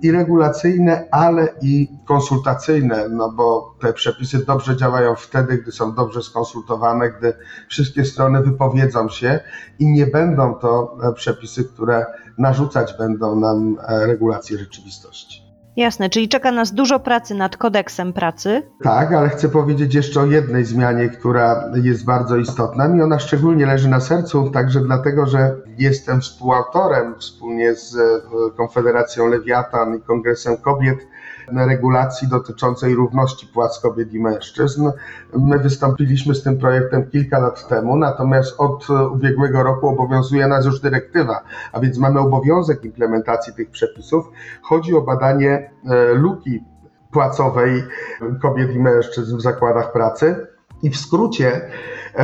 [0.02, 6.22] i regulacyjne, ale i konsultacyjne, no bo te przepisy dobrze działają wtedy, gdy są dobrze
[6.22, 7.34] skonsultowane, gdy
[7.70, 9.40] wszystkie strony wypowiedzą się
[9.80, 12.06] i nie będą to przepisy, które
[12.38, 15.51] narzucać będą nam regulacje rzeczywistości.
[15.76, 18.64] Jasne, czyli czeka nas dużo pracy nad kodeksem pracy.
[18.84, 22.88] Tak, ale chcę powiedzieć jeszcze o jednej zmianie, która jest bardzo istotna.
[22.88, 27.98] Mi ona szczególnie leży na sercu, także dlatego, że jestem współautorem wspólnie z
[28.58, 31.08] Konfederacją Lewiatan i Kongresem Kobiet
[31.54, 34.92] regulacji dotyczącej równości płac kobiet i mężczyzn.
[35.34, 40.80] My wystąpiliśmy z tym projektem kilka lat temu, natomiast od ubiegłego roku obowiązuje nas już
[40.80, 44.26] dyrektywa, a więc mamy obowiązek implementacji tych przepisów.
[44.62, 45.72] Chodzi o badanie
[46.14, 46.64] luki
[47.12, 47.84] płacowej
[48.42, 50.48] kobiet i mężczyzn w zakładach pracy.
[50.84, 51.62] I w skrócie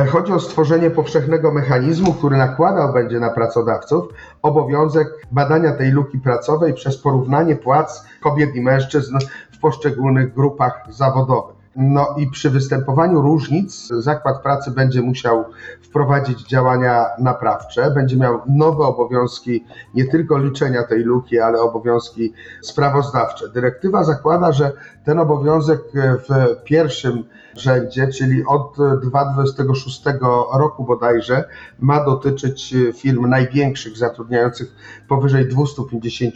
[0.08, 4.08] chodzi o stworzenie powszechnego mechanizmu, który nakładał będzie na pracodawców
[4.42, 9.18] obowiązek badania tej luki płacowej przez porównanie płac kobiet i mężczyzn
[9.52, 11.57] w poszczególnych grupach zawodowych.
[11.80, 15.44] No i przy występowaniu różnic zakład pracy będzie musiał
[15.82, 19.64] wprowadzić działania naprawcze, będzie miał nowe obowiązki
[19.94, 23.48] nie tylko liczenia tej luki, ale obowiązki sprawozdawcze.
[23.48, 24.72] Dyrektywa zakłada, że
[25.04, 25.80] ten obowiązek
[26.28, 27.24] w pierwszym
[27.56, 30.04] rzędzie, czyli od 2026
[30.54, 31.44] roku bodajże,
[31.78, 34.74] ma dotyczyć firm największych, zatrudniających
[35.08, 36.34] powyżej 250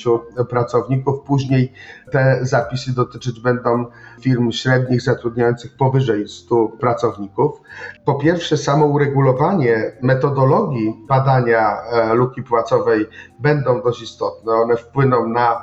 [0.49, 1.21] pracowników.
[1.21, 1.73] Później
[2.13, 3.87] te zapisy dotyczyć będą
[4.23, 7.61] firm średnich, zatrudniających powyżej 100 pracowników.
[8.05, 13.07] Po pierwsze, samo uregulowanie metodologii badania e, luki płacowej
[13.39, 14.53] będą dość istotne.
[14.53, 15.63] One wpłyną na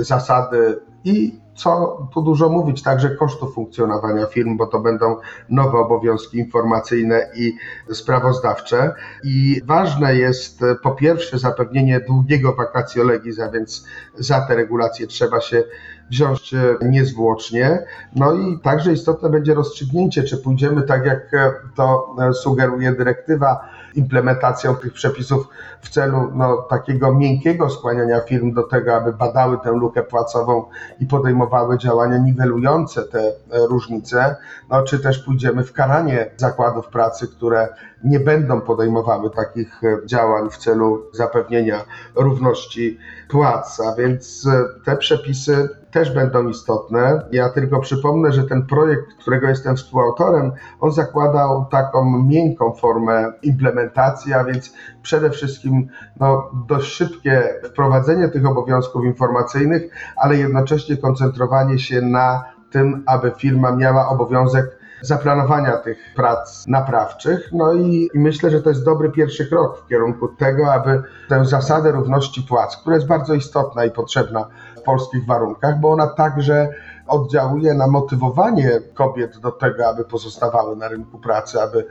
[0.00, 5.16] zasady i co tu dużo mówić, także kosztów funkcjonowania firm, bo to będą
[5.48, 7.56] nowe obowiązki informacyjne i
[7.92, 8.94] sprawozdawcze.
[9.24, 13.86] I ważne jest po pierwsze zapewnienie długiego vacatio legis, a więc
[14.18, 15.64] za te regulacje trzeba się
[16.10, 17.84] wziąć niezwłocznie.
[18.16, 21.30] No i także istotne będzie rozstrzygnięcie, czy pójdziemy tak, jak
[21.74, 25.48] to sugeruje dyrektywa, implementacją tych przepisów
[25.80, 30.64] w celu no, takiego miękkiego skłaniania firm do tego, aby badały tę lukę płacową
[31.00, 34.36] i podejmowały działania niwelujące te różnice,
[34.70, 37.68] no, czy też pójdziemy w karanie zakładów pracy, które
[38.04, 43.80] nie będą podejmowały takich działań w celu zapewnienia równości płac.
[43.80, 44.48] A więc
[44.84, 47.22] te przepisy też będą istotne.
[47.32, 54.32] Ja tylko przypomnę, że ten projekt, którego jestem współautorem, on zakładał taką miękką formę implementacji,
[54.32, 55.88] a więc przede wszystkim
[56.20, 59.82] no, dość szybkie wprowadzenie tych obowiązków informacyjnych,
[60.16, 67.48] ale jednocześnie koncentrowanie się na tym, aby firma miała obowiązek zaplanowania tych prac naprawczych.
[67.52, 71.44] No i, i, myślę, że to jest dobry pierwszy krok w kierunku tego, aby tę
[71.44, 74.48] zasadę równości płac, która jest bardzo istotna i potrzebna
[74.86, 76.68] polskich warunkach, bo ona także
[77.06, 81.86] oddziałuje na motywowanie kobiet do tego, aby pozostawały na rynku pracy, aby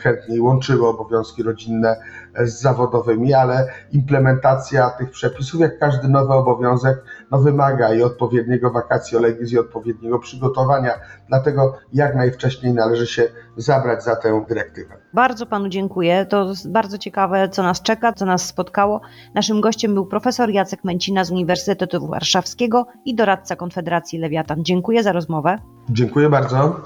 [0.00, 1.96] chętniej łączyły obowiązki rodzinne
[2.44, 9.20] z zawodowymi, ale implementacja tych przepisów, jak każdy nowy obowiązek, no wymaga i odpowiedniego vacatio
[9.20, 10.92] legis i odpowiedniego przygotowania.
[11.28, 14.94] Dlatego jak najwcześniej należy się zabrać za tę dyrektywę.
[15.14, 16.26] Bardzo panu dziękuję.
[16.26, 19.00] To bardzo ciekawe, co nas czeka, co nas spotkało.
[19.34, 24.64] Naszym gościem był profesor Jacek Męcina z Uniwersytetu Warszawskiego i doradca Konfederacji Lewiatan.
[24.64, 25.58] Dziękuję za rozmowę.
[25.90, 26.80] Dziękuję bardzo.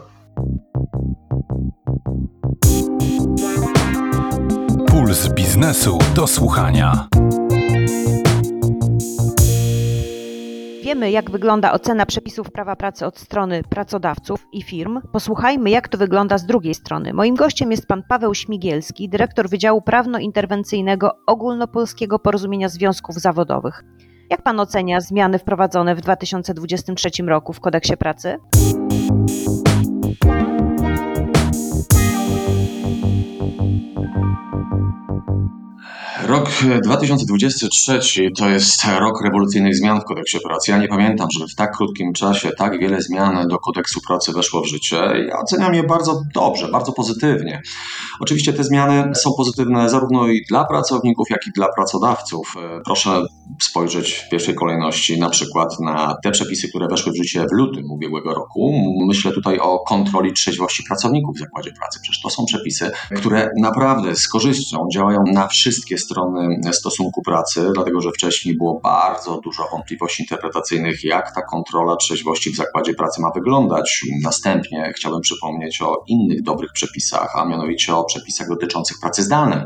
[4.92, 7.08] Puls biznesu do słuchania.
[10.82, 15.00] Wiemy, jak wygląda ocena przepisów prawa pracy od strony pracodawców i firm.
[15.12, 17.12] Posłuchajmy, jak to wygląda z drugiej strony.
[17.12, 23.84] Moim gościem jest pan Paweł Śmigielski, dyrektor Wydziału Prawno-Interwencyjnego Ogólnopolskiego Porozumienia Związków Zawodowych.
[24.30, 28.38] Jak pan ocenia zmiany wprowadzone w 2023 roku w kodeksie pracy?
[36.32, 36.50] Rok
[36.84, 40.70] 2023 to jest rok rewolucyjnych zmian w kodeksie pracy.
[40.70, 44.62] Ja nie pamiętam, żeby w tak krótkim czasie tak wiele zmian do kodeksu pracy weszło
[44.62, 44.96] w życie.
[45.28, 47.62] Ja oceniam je bardzo dobrze, bardzo pozytywnie.
[48.20, 52.54] Oczywiście te zmiany są pozytywne zarówno i dla pracowników, jak i dla pracodawców.
[52.84, 53.22] Proszę
[53.62, 57.90] spojrzeć w pierwszej kolejności na przykład na te przepisy, które weszły w życie w lutym
[57.90, 58.72] ubiegłego roku.
[59.06, 61.98] Myślę tutaj o kontroli trzeźwości pracowników w zakładzie pracy.
[62.02, 66.21] Przecież to są przepisy, które naprawdę z korzyścią działają na wszystkie strony
[66.72, 72.56] stosunku pracy, dlatego że wcześniej było bardzo dużo wątpliwości interpretacyjnych, jak ta kontrola trzeźwości w
[72.56, 74.04] zakładzie pracy ma wyglądać.
[74.22, 79.58] Następnie chciałbym przypomnieć o innych dobrych przepisach, a mianowicie o przepisach dotyczących pracy zdalnej,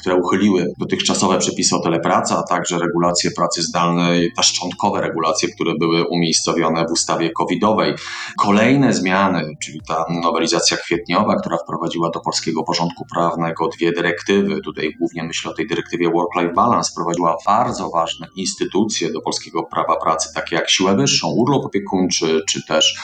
[0.00, 5.72] które uchyliły dotychczasowe przepisy o telepracy, a także regulacje pracy zdalnej, te szczątkowe regulacje, które
[5.80, 7.94] były umiejscowione w ustawie covidowej.
[8.38, 14.94] Kolejne zmiany, czyli ta nowelizacja kwietniowa, która wprowadziła do polskiego porządku prawnego dwie dyrektywy, tutaj
[14.98, 20.28] głównie myślę o tej dyrektywie Work-Life Balance, wprowadziła bardzo ważne instytucje do polskiego prawa pracy,
[20.34, 22.94] takie jak siłę wyższą, urlop opiekuńczy, czy też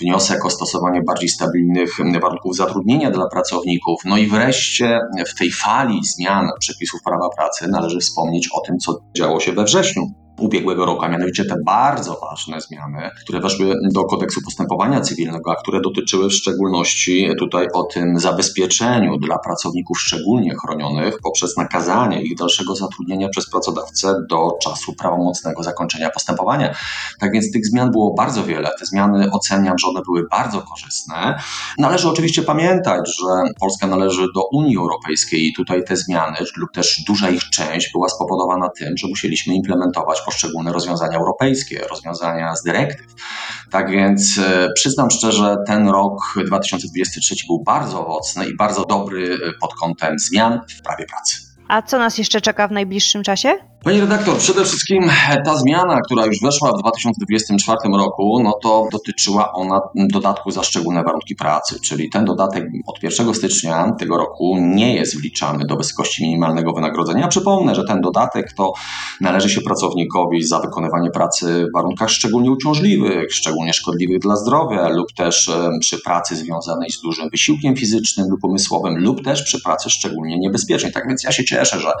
[0.00, 1.90] wniosek o stosowanie bardziej stabilnych
[2.22, 4.00] warunków zatrudnienia dla pracowników.
[4.04, 9.00] No i wreszcie w tej fali zmian przepisów prawa pracy należy wspomnieć o tym, co
[9.16, 10.02] działo się we wrześniu
[10.40, 15.54] ubiegłego roku, a mianowicie te bardzo ważne zmiany, które weszły do kodeksu postępowania cywilnego, a
[15.54, 22.36] które dotyczyły w szczególności tutaj o tym zabezpieczeniu dla pracowników szczególnie chronionych poprzez nakazanie ich
[22.36, 26.74] dalszego zatrudnienia przez pracodawcę do czasu prawomocnego zakończenia postępowania.
[27.18, 28.70] Tak więc tych zmian było bardzo wiele.
[28.78, 31.40] Te zmiany oceniam, że one były bardzo korzystne.
[31.78, 37.04] Należy oczywiście pamiętać, że Polska należy do Unii Europejskiej i tutaj te zmiany lub też
[37.06, 43.14] duża ich część była spowodowana tym, że musieliśmy implementować poszczególne rozwiązania europejskie, rozwiązania z dyrektyw.
[43.70, 49.52] Tak więc e, przyznam szczerze, ten rok 2023 był bardzo owocny i bardzo dobry e,
[49.60, 51.36] pod kątem zmian w prawie pracy.
[51.68, 53.58] A co nas jeszcze czeka w najbliższym czasie?
[53.84, 55.10] Panie redaktor, przede wszystkim
[55.44, 61.02] ta zmiana, która już weszła w 2024 roku, no to dotyczyła ona dodatku za szczególne
[61.02, 66.22] warunki pracy, czyli ten dodatek od 1 stycznia tego roku nie jest wliczany do wysokości
[66.22, 67.28] minimalnego wynagrodzenia.
[67.28, 68.72] Przypomnę, że ten dodatek to
[69.20, 75.12] należy się pracownikowi za wykonywanie pracy w warunkach szczególnie uciążliwych, szczególnie szkodliwych dla zdrowia lub
[75.12, 79.90] też e, przy pracy związanej z dużym wysiłkiem fizycznym lub umysłowym lub też przy pracy
[79.90, 80.92] szczególnie niebezpiecznej.
[80.92, 81.92] Tak więc ja się cieszę, że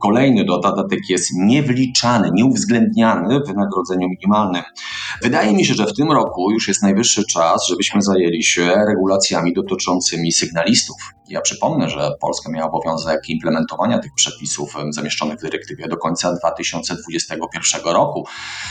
[0.00, 4.62] kolejny dodatek jest niewliczany, nieuwzględniany w wynagrodzeniu minimalnym.
[5.22, 9.52] Wydaje mi się, że w tym roku już jest najwyższy czas, żebyśmy zajęli się regulacjami
[9.52, 10.96] dotyczącymi sygnalistów.
[11.28, 17.80] Ja przypomnę, że Polska miała obowiązek implementowania tych przepisów zamieszczonych w dyrektywie do końca 2021
[17.84, 18.26] roku.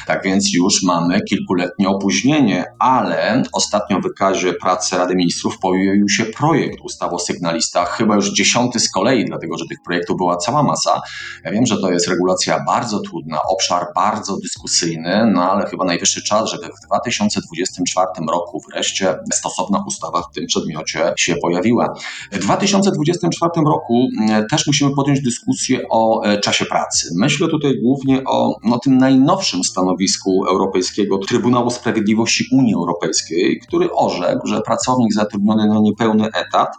[0.07, 6.25] Tak więc już mamy kilkuletnie opóźnienie, ale ostatnio w wykazie pracy Rady Ministrów pojawił się
[6.25, 10.63] projekt ustawy o sygnalistach, chyba już dziesiąty z kolei, dlatego że tych projektów była cała
[10.63, 11.01] masa.
[11.45, 16.23] Ja wiem, że to jest regulacja bardzo trudna, obszar bardzo dyskusyjny, no ale chyba najwyższy
[16.23, 21.93] czas, żeby w 2024 roku wreszcie stosowna ustawa w tym przedmiocie się pojawiła.
[22.31, 27.09] W 2024 roku mm, też musimy podjąć dyskusję o e, czasie pracy.
[27.15, 34.47] Myślę tutaj głównie o no, tym najnowszym stanowisku Europejskiego Trybunału Sprawiedliwości Unii Europejskiej, który orzekł,
[34.47, 36.69] że pracownik zatrudniony na niepełny etat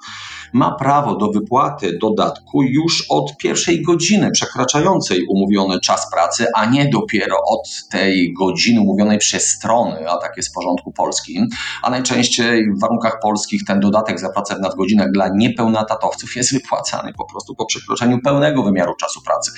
[0.52, 6.88] ma prawo do wypłaty dodatku już od pierwszej godziny przekraczającej umówiony czas pracy, a nie
[6.88, 11.46] dopiero od tej godziny umówionej przez strony, a tak jest w porządku polskim.
[11.82, 17.12] A najczęściej w warunkach polskich ten dodatek za pracę w nadgodzinach dla niepełnoetatowców jest wypłacany
[17.12, 19.50] po prostu po przekroczeniu pełnego wymiaru czasu pracy.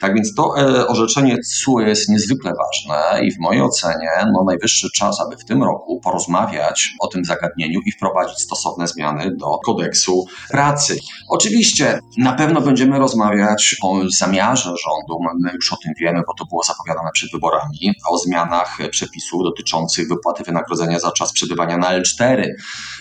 [0.00, 4.88] Tak więc to e, orzeczenie CUE jest niezwykle ważne i w mojej ocenie no, najwyższy
[4.94, 10.26] czas, aby w tym roku porozmawiać o tym zagadnieniu i wprowadzić stosowne zmiany do kodeksu
[10.50, 10.98] pracy.
[11.28, 16.44] Oczywiście na pewno będziemy rozmawiać o zamiarze rządu, my już o tym wiemy, bo to
[16.44, 22.46] było zapowiadane przed wyborami, o zmianach przepisów dotyczących wypłaty wynagrodzenia za czas przebywania na L4.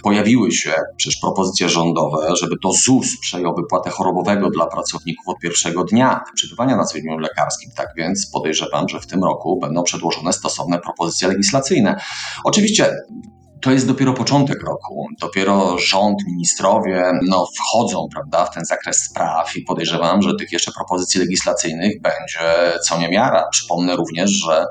[0.04, 5.84] Pojawiły się przecież propozycje rządowe, żeby to ZUS przejął wypłatę chorobowego dla pracowników od pierwszego
[5.84, 7.72] dnia przebywania na zwolnieniu lekarskim.
[7.76, 11.96] Tak więc podejrzewam, że w tym roku będą przedłożone stosowne propozycje legislacyjne.
[12.44, 12.96] Oczywiście
[13.64, 15.08] to jest dopiero początek roku.
[15.20, 20.72] Dopiero rząd, ministrowie no, wchodzą prawda, w ten zakres spraw i podejrzewam, że tych jeszcze
[20.72, 22.40] propozycji legislacyjnych będzie
[22.84, 23.48] co niemiara.
[23.52, 24.66] Przypomnę również, że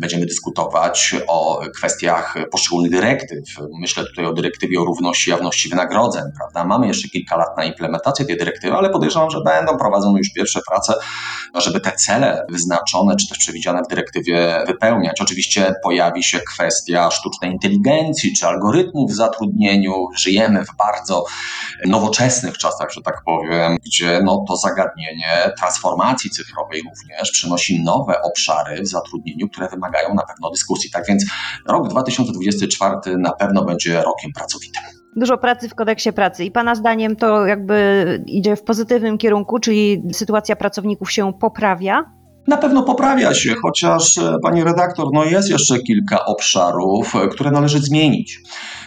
[0.00, 3.44] będziemy dyskutować o kwestiach poszczególnych dyrektyw.
[3.80, 6.22] Myślę tutaj o dyrektywie o równości jawności wynagrodzeń.
[6.38, 6.64] Prawda?
[6.64, 10.60] Mamy jeszcze kilka lat na implementację tej dyrektywy, ale podejrzewam, że będą prowadzone już pierwsze
[10.68, 10.94] prace,
[11.54, 15.20] żeby te cele wyznaczone czy też przewidziane w dyrektywie wypełniać.
[15.20, 20.06] Oczywiście pojawi się kwestia sztucznej inteligencji, czy algorytmów w zatrudnieniu.
[20.16, 21.24] Żyjemy w bardzo
[21.86, 28.82] nowoczesnych czasach, że tak powiem, gdzie no, to zagadnienie transformacji cyfrowej również przynosi nowe obszary
[28.82, 30.90] w zatrudnieniu, które wymagają na pewno dyskusji.
[30.90, 31.24] Tak więc
[31.68, 34.82] rok 2024 na pewno będzie rokiem pracowitym
[35.16, 40.02] dużo pracy w kodeksie pracy i Pana zdaniem to jakby idzie w pozytywnym kierunku, czyli
[40.12, 42.21] sytuacja pracowników się poprawia?
[42.46, 47.50] Na pewno poprawia się, chociaż e, pani redaktor, no jest jeszcze kilka obszarów, e, które
[47.50, 48.38] należy zmienić.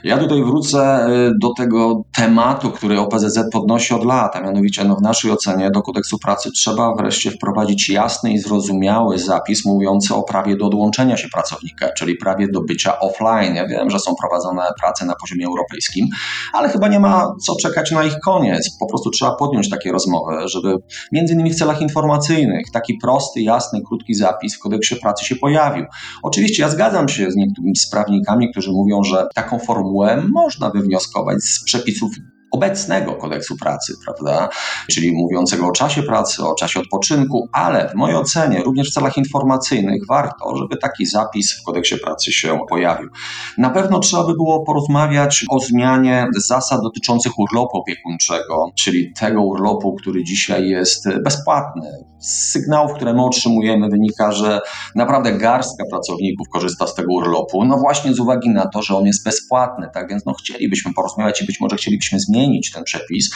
[0.03, 4.95] Ja tutaj wrócę e, do tego tematu, który OPZZ podnosi od lat, a mianowicie no
[4.95, 10.23] w naszej ocenie do kodeksu pracy trzeba wreszcie wprowadzić jasny i zrozumiały zapis mówiący o
[10.23, 13.55] prawie do odłączenia się pracownika, czyli prawie do bycia offline.
[13.55, 16.07] Ja wiem, że są prowadzone prace na poziomie europejskim,
[16.53, 18.77] ale chyba nie ma co czekać na ich koniec.
[18.79, 20.75] Po prostu trzeba podjąć takie rozmowy, żeby
[21.11, 25.85] między innymi w celach informacyjnych taki prosty jasny, krótki zapis w kodeksie pracy się pojawił.
[26.23, 31.63] Oczywiście ja zgadzam się z niektórymi sprawnikami, którzy mówią, że taką formułę można wywnioskować z
[31.63, 32.11] przepisów
[32.55, 34.49] obecnego kodeksu pracy, prawda?
[34.91, 39.17] Czyli mówiącego o czasie pracy, o czasie odpoczynku, ale w mojej ocenie, również w celach
[39.17, 43.09] informacyjnych, warto, żeby taki zapis w kodeksie pracy się pojawił.
[43.57, 49.95] Na pewno trzeba by było porozmawiać o zmianie zasad dotyczących urlopu opiekuńczego, czyli tego urlopu,
[49.95, 52.05] który dzisiaj jest bezpłatny.
[52.25, 54.61] Z sygnałów, które my otrzymujemy, wynika, że
[54.95, 59.05] naprawdę garstka pracowników korzysta z tego urlopu, no właśnie z uwagi na to, że on
[59.05, 63.29] jest bezpłatny, tak więc no chcielibyśmy porozmawiać i być może chcielibyśmy zmienić ten przepis,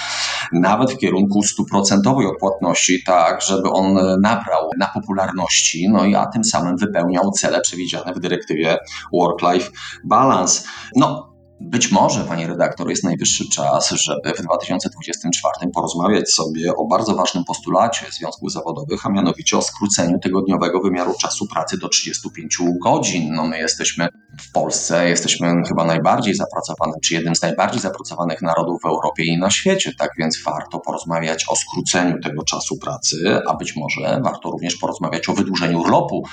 [0.53, 6.43] nawet w kierunku stuprocentowej odpłatności, tak, żeby on nabrał na popularności, no i a tym
[6.43, 8.77] samym wypełniał cele przewidziane w dyrektywie
[9.13, 9.71] Work-Life
[10.05, 10.63] Balance.
[10.95, 11.29] No,
[11.61, 17.43] być może, pani redaktor, jest najwyższy czas, żeby w 2024 porozmawiać sobie o bardzo ważnym
[17.43, 23.33] postulacie związków zawodowych, a mianowicie o skróceniu tygodniowego wymiaru czasu pracy do 35 godzin.
[23.33, 24.07] No my jesteśmy
[24.39, 29.37] W Polsce jesteśmy chyba najbardziej zapracowanym, czy jednym z najbardziej zapracowanych narodów w Europie i
[29.37, 34.51] na świecie, tak więc warto porozmawiać o skróceniu tego czasu pracy, a być może warto
[34.51, 36.23] również porozmawiać o wydłużeniu urlopu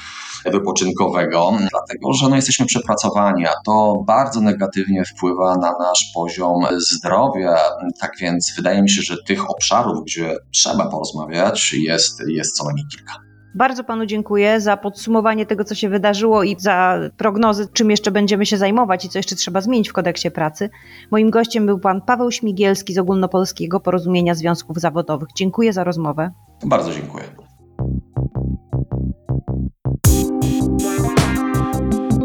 [0.45, 7.57] wypoczynkowego, dlatego że no, jesteśmy przepracowani, a to bardzo negatywnie wpływa na nasz poziom zdrowia.
[8.01, 12.87] Tak więc wydaje mi się, że tych obszarów, gdzie trzeba porozmawiać, jest, jest co najmniej
[12.97, 13.27] kilka.
[13.55, 18.47] Bardzo panu dziękuję za podsumowanie tego, co się wydarzyło i za prognozy, czym jeszcze będziemy
[18.47, 20.71] się zajmować i co jeszcze trzeba zmienić w kodeksie pracy.
[21.11, 25.29] Moim gościem był pan Paweł Śmigielski z Ogólnopolskiego Porozumienia Związków Zawodowych.
[25.37, 26.31] Dziękuję za rozmowę.
[26.65, 27.25] Bardzo dziękuję.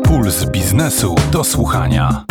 [0.03, 2.25] Puls biznesu do słuchania.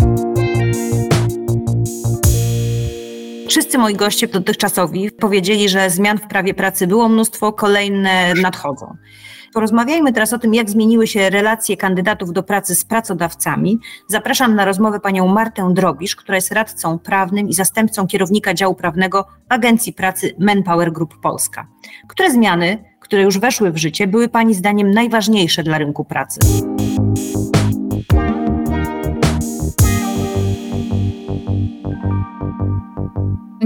[3.51, 8.97] Wszyscy moi goście dotychczasowi powiedzieli, że zmian w prawie pracy było mnóstwo, kolejne nadchodzą.
[9.55, 13.79] Porozmawiajmy teraz o tym, jak zmieniły się relacje kandydatów do pracy z pracodawcami.
[14.09, 19.27] Zapraszam na rozmowę panią Martę Drobisz, która jest radcą prawnym i zastępcą kierownika działu prawnego
[19.49, 21.67] Agencji Pracy Manpower Group Polska.
[22.09, 26.41] Które zmiany, które już weszły w życie, były pani zdaniem najważniejsze dla rynku pracy?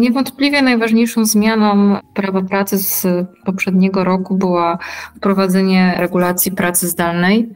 [0.05, 3.07] Niewątpliwie najważniejszą zmianą prawa pracy z
[3.45, 4.79] poprzedniego roku była
[5.17, 7.53] wprowadzenie regulacji pracy zdalnej.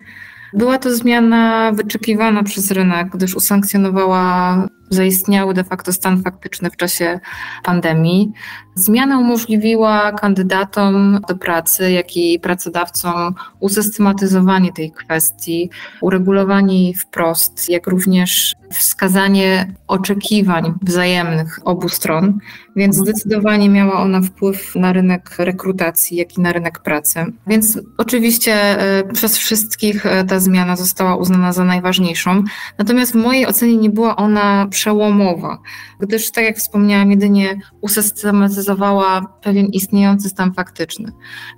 [0.54, 4.56] Była to zmiana wyczekiwana przez rynek, gdyż usankcjonowała
[4.90, 7.20] zaistniały de facto stan faktyczny w czasie
[7.64, 8.32] pandemii.
[8.74, 15.70] Zmiana umożliwiła kandydatom do pracy, jak i pracodawcom usystematyzowanie tej kwestii,
[16.00, 22.38] uregulowanie jej wprost, jak również wskazanie oczekiwań wzajemnych obu stron,
[22.76, 27.24] więc zdecydowanie miała ona wpływ na rynek rekrutacji, jak i na rynek pracy.
[27.46, 32.44] Więc oczywiście e, przez wszystkich e, ta zmiana została uznana za najważniejszą,
[32.78, 35.58] natomiast w mojej ocenie nie była ona przełomowa,
[36.00, 41.12] gdyż, tak jak wspomniałam, jedynie usystematyzowała pewien istniejący stan faktyczny.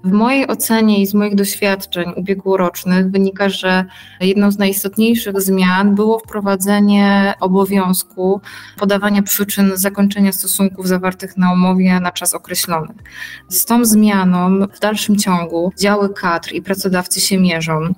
[0.04, 3.84] W mojej ocenie i z moich doświadczeń ubiegłorocznych wynika, że
[4.20, 8.40] jedną z najistotniejszych zmian było wprowadzenie obowiązku
[8.78, 12.94] podawania przyczyn zakończenia stosunków zawartych na umowie na czas określony.
[13.48, 17.94] Z tą zmianą w dalszym ciągu działy kadr i pracodawcy się mierzą.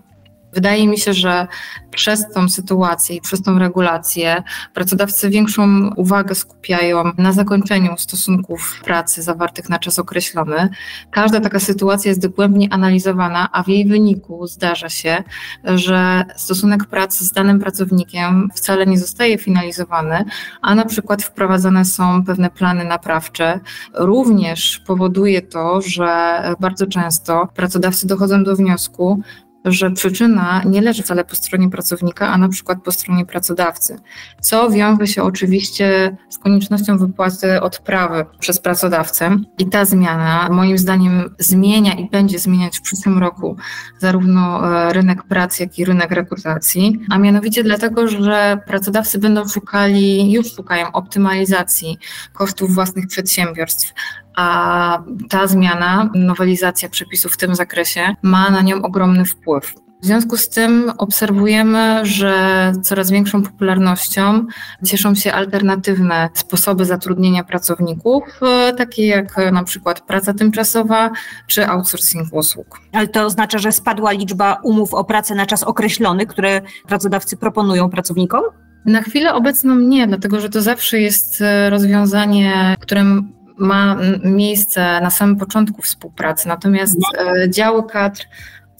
[0.52, 1.46] Wydaje mi się, że
[1.90, 4.42] przez tą sytuację i przez tą regulację
[4.74, 10.68] pracodawcy większą uwagę skupiają na zakończeniu stosunków pracy zawartych na czas określony.
[11.10, 15.24] Każda taka sytuacja jest dogłębnie analizowana, a w jej wyniku zdarza się,
[15.64, 20.24] że stosunek pracy z danym pracownikiem wcale nie zostaje finalizowany,
[20.62, 23.60] a na przykład wprowadzane są pewne plany naprawcze.
[23.94, 29.22] Również powoduje to, że bardzo często pracodawcy dochodzą do wniosku,
[29.64, 33.96] że przyczyna nie leży wcale po stronie pracownika, a na przykład po stronie pracodawcy,
[34.40, 39.36] co wiąże się oczywiście z koniecznością wypłaty odprawy przez pracodawcę.
[39.58, 43.56] I ta zmiana, moim zdaniem, zmienia i będzie zmieniać w przyszłym roku
[43.98, 50.32] zarówno e, rynek pracy, jak i rynek rekrutacji, a mianowicie dlatego, że pracodawcy będą szukali,
[50.32, 51.98] już szukają optymalizacji
[52.32, 53.94] kosztów własnych przedsiębiorstw,
[54.36, 59.74] a ta zmiana, nowelizacja przepisów w tym zakresie ma na nią ogromny wpływ.
[60.02, 64.46] W związku z tym obserwujemy, że coraz większą popularnością
[64.84, 71.10] cieszą się alternatywne sposoby zatrudnienia pracowników, e, takie jak na przykład praca tymczasowa
[71.46, 72.80] czy outsourcing usług.
[72.92, 77.90] Ale to oznacza, że spadła liczba umów o pracę na czas określony, które pracodawcy proponują
[77.90, 78.42] pracownikom?
[78.86, 85.10] Na chwilę obecną nie, dlatego że to zawsze jest e, rozwiązanie, którym ma miejsce na
[85.10, 88.22] samym początku współpracy, natomiast e, działy kadr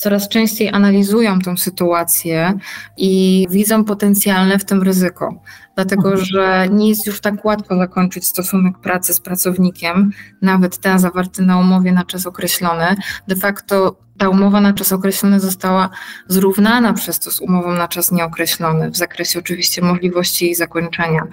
[0.03, 2.59] coraz częściej analizują tę sytuację
[2.97, 5.43] i widzą potencjalne w tym ryzyko.
[5.75, 6.25] Dlatego, mhm.
[6.25, 10.11] że nie jest już tak łatwo zakończyć stosunek pracy z pracownikiem,
[10.43, 12.97] nawet ten zawarty na umowie na czas określony.
[13.29, 15.91] De facto ta umowa na czas określony została
[16.29, 21.27] zrównana przez to z umową na czas nieokreślony, w zakresie oczywiście możliwości jej zakończenia.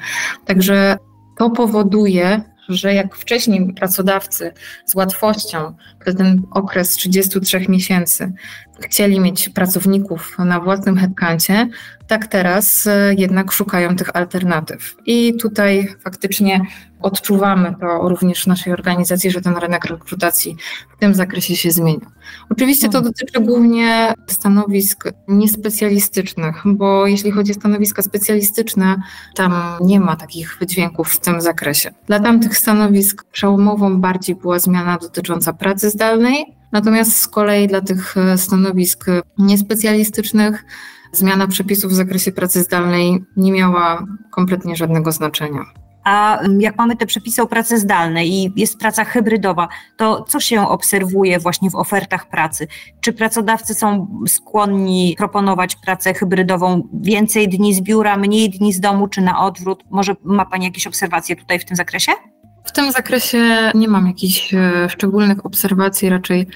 [0.46, 0.98] Także
[1.38, 4.54] to powoduje, że jak wcześniej pracodawcy
[4.86, 8.34] z łatwością przez ten okres 33 miesięcy
[8.86, 11.70] chcieli mieć pracowników na własnym headcouncie,
[12.08, 14.96] tak teraz e, jednak szukają tych alternatyw.
[15.06, 16.62] I tutaj faktycznie
[17.02, 20.58] odczuwamy to również w naszej organizacji, że ten rynek rekrutacji
[20.98, 22.12] w tym zakresie się zmienia.
[22.50, 23.12] Oczywiście to hmm.
[23.12, 29.02] dotyczy głównie stanowisk niespecjalistycznych, bo jeśli chodzi o stanowiska specjalistyczne,
[29.36, 31.92] tam nie ma takich wydźwięków w tym zakresie.
[32.08, 38.18] Dla tamtych stanowisk przełomową bardziej była zmiana dotycząca pracy zdalnej, Natomiast z kolei dla tych
[38.18, 39.06] e, stanowisk
[39.38, 40.66] niespecjalistycznych
[41.12, 45.62] zmiana przepisów w zakresie pracy zdalnej nie miała kompletnie żadnego znaczenia.
[46.04, 49.68] A jak mamy te przepisy o pracy zdalnej i jest praca hybrydowa,
[49.98, 52.68] to co się obserwuje właśnie w ofertach pracy?
[53.02, 59.08] Czy pracodawcy są skłonni proponować pracę hybrydową więcej dni z biura, mniej dni z domu,
[59.08, 59.84] czy na odwrót?
[59.90, 62.12] Może ma Pani jakieś obserwacje tutaj w tym zakresie?
[62.64, 66.48] W tym zakresie nie mam jakichś e, szczególnych obserwacji, raczej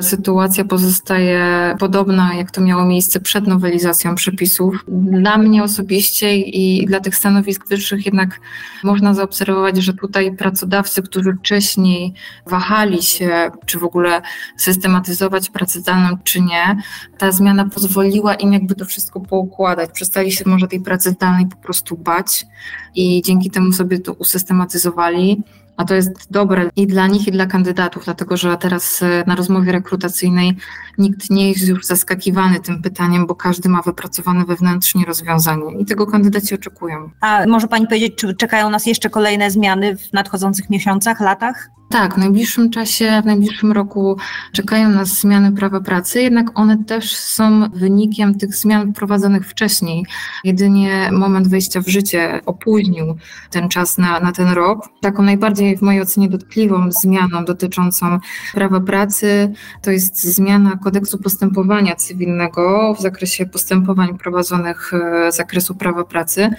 [0.00, 4.84] sytuacja pozostaje podobna, jak to miało miejsce przed nowelizacją przepisów.
[4.88, 8.40] Dla mnie osobiście i dla tych stanowisk wyższych jednak
[8.84, 12.14] można zaobserwować, że tutaj pracodawcy, którzy wcześniej
[12.46, 14.22] wahali się, czy w ogóle
[14.56, 16.76] systematyzować pracę zdalną, czy nie,
[17.18, 19.90] ta zmiana pozwoliła im jakby to wszystko poukładać.
[19.92, 22.46] Przestali się może tej pracy zdalnej po prostu bać
[22.94, 25.42] i dzięki temu sobie to usystematyzowali.
[25.78, 29.34] A to jest dobre i dla nich, i dla kandydatów, dlatego że teraz e, na
[29.34, 30.56] rozmowie rekrutacyjnej
[30.98, 36.06] nikt nie jest już zaskakiwany tym pytaniem, bo każdy ma wypracowane wewnętrznie rozwiązanie i tego
[36.06, 37.10] kandydaci oczekują.
[37.20, 41.70] A może Pani powiedzieć, czy czekają nas jeszcze kolejne zmiany w nadchodzących miesiącach, latach?
[41.88, 44.16] Tak, w najbliższym czasie, w najbliższym roku
[44.52, 50.06] czekają nas zmiany prawa pracy, jednak one też są wynikiem tych zmian wprowadzonych wcześniej.
[50.44, 53.16] Jedynie moment wejścia w życie opóźnił
[53.50, 54.88] ten czas na, na ten rok.
[55.00, 58.18] Taką najbardziej w mojej ocenie dotkliwą zmianą dotyczącą
[58.54, 65.74] prawa pracy to jest zmiana kodeksu postępowania cywilnego w zakresie postępowań prowadzonych e, z zakresu
[65.74, 66.50] prawa pracy.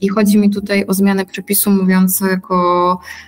[0.00, 2.56] I chodzi mi tutaj o zmianę przepisu mówiącego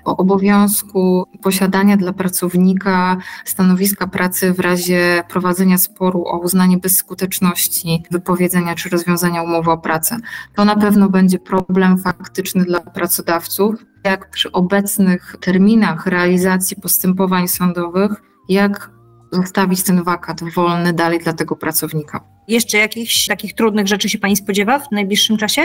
[0.05, 8.75] o obowiązku posiadania dla pracownika stanowiska pracy w razie prowadzenia sporu o uznanie bezskuteczności wypowiedzenia
[8.75, 10.17] czy rozwiązania umowy o pracę.
[10.55, 13.75] To na pewno będzie problem faktyczny dla pracodawców,
[14.05, 18.13] jak przy obecnych terminach realizacji postępowań sądowych,
[18.49, 18.94] jak
[19.35, 22.21] zostawić ten wakat wolny dalej dla tego pracownika.
[22.49, 25.63] Jeszcze jakichś takich trudnych rzeczy się Pani spodziewa w najbliższym czasie?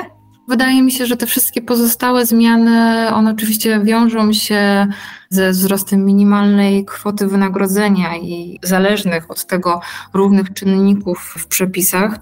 [0.50, 4.88] Wydaje mi się, że te wszystkie pozostałe zmiany, one oczywiście wiążą się
[5.30, 9.82] ze wzrostem minimalnej kwoty wynagrodzenia i zależnych od tego
[10.14, 12.20] równych czynników w przepisach.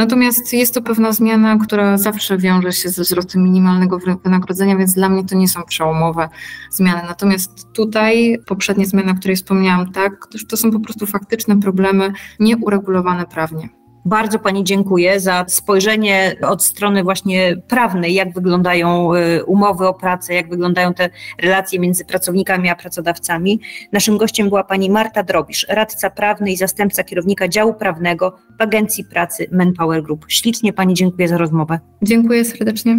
[0.00, 5.08] Natomiast jest to pewna zmiana, która zawsze wiąże się ze wzrostem minimalnego wynagrodzenia, więc dla
[5.08, 6.28] mnie to nie są przełomowe
[6.70, 7.02] zmiany.
[7.08, 10.12] Natomiast tutaj poprzednie zmiany, o której wspomniałam, tak,
[10.48, 13.79] to są po prostu faktyczne problemy nieuregulowane prawnie.
[14.04, 20.34] Bardzo Pani dziękuję za spojrzenie od strony właśnie prawnej, jak wyglądają y, umowy o pracę,
[20.34, 23.60] jak wyglądają te relacje między pracownikami a pracodawcami.
[23.92, 29.04] Naszym gościem była Pani Marta Drobisz, radca prawny i zastępca kierownika działu prawnego w Agencji
[29.04, 30.24] Pracy Manpower Group.
[30.28, 31.78] Ślicznie Pani dziękuję za rozmowę.
[32.02, 32.98] Dziękuję serdecznie.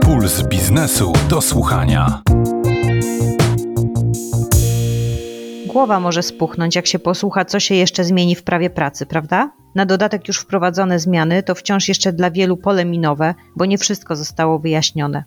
[0.00, 2.22] Puls biznesu do słuchania.
[5.72, 9.52] Głowa może spuchnąć, jak się posłucha, co się jeszcze zmieni w prawie pracy, prawda?
[9.74, 14.16] Na dodatek już wprowadzone zmiany to wciąż jeszcze dla wielu pole minowe, bo nie wszystko
[14.16, 15.24] zostało wyjaśnione.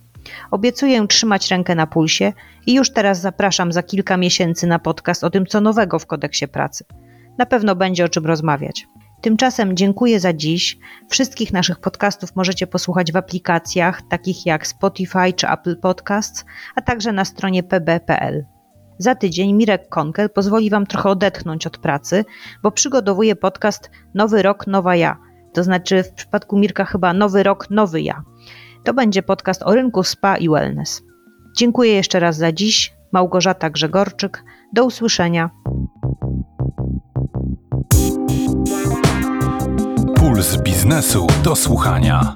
[0.52, 2.34] Obiecuję trzymać rękę na pulsie
[2.66, 6.48] i już teraz zapraszam za kilka miesięcy na podcast o tym, co nowego w kodeksie
[6.48, 6.86] pracy.
[7.38, 8.88] Na pewno będzie o czym rozmawiać.
[9.22, 10.78] Tymczasem dziękuję za dziś.
[11.10, 17.12] Wszystkich naszych podcastów możecie posłuchać w aplikacjach takich jak Spotify czy Apple Podcasts, a także
[17.12, 18.55] na stronie pb.pl.
[18.98, 22.26] Za tydzień Mirek Konkel pozwoli Wam trochę odetchnąć od pracy,
[22.64, 25.18] bo przygotowuje podcast Nowy Rok, Nowa Ja.
[25.54, 28.24] To znaczy w przypadku Mirka chyba Nowy Rok, Nowy Ja.
[28.84, 31.04] To będzie podcast o rynku spa i wellness.
[31.58, 32.94] Dziękuję jeszcze raz za dziś.
[33.12, 34.44] Małgorzata Grzegorczyk.
[34.74, 35.50] Do usłyszenia.
[40.16, 42.36] Puls biznesu do słuchania.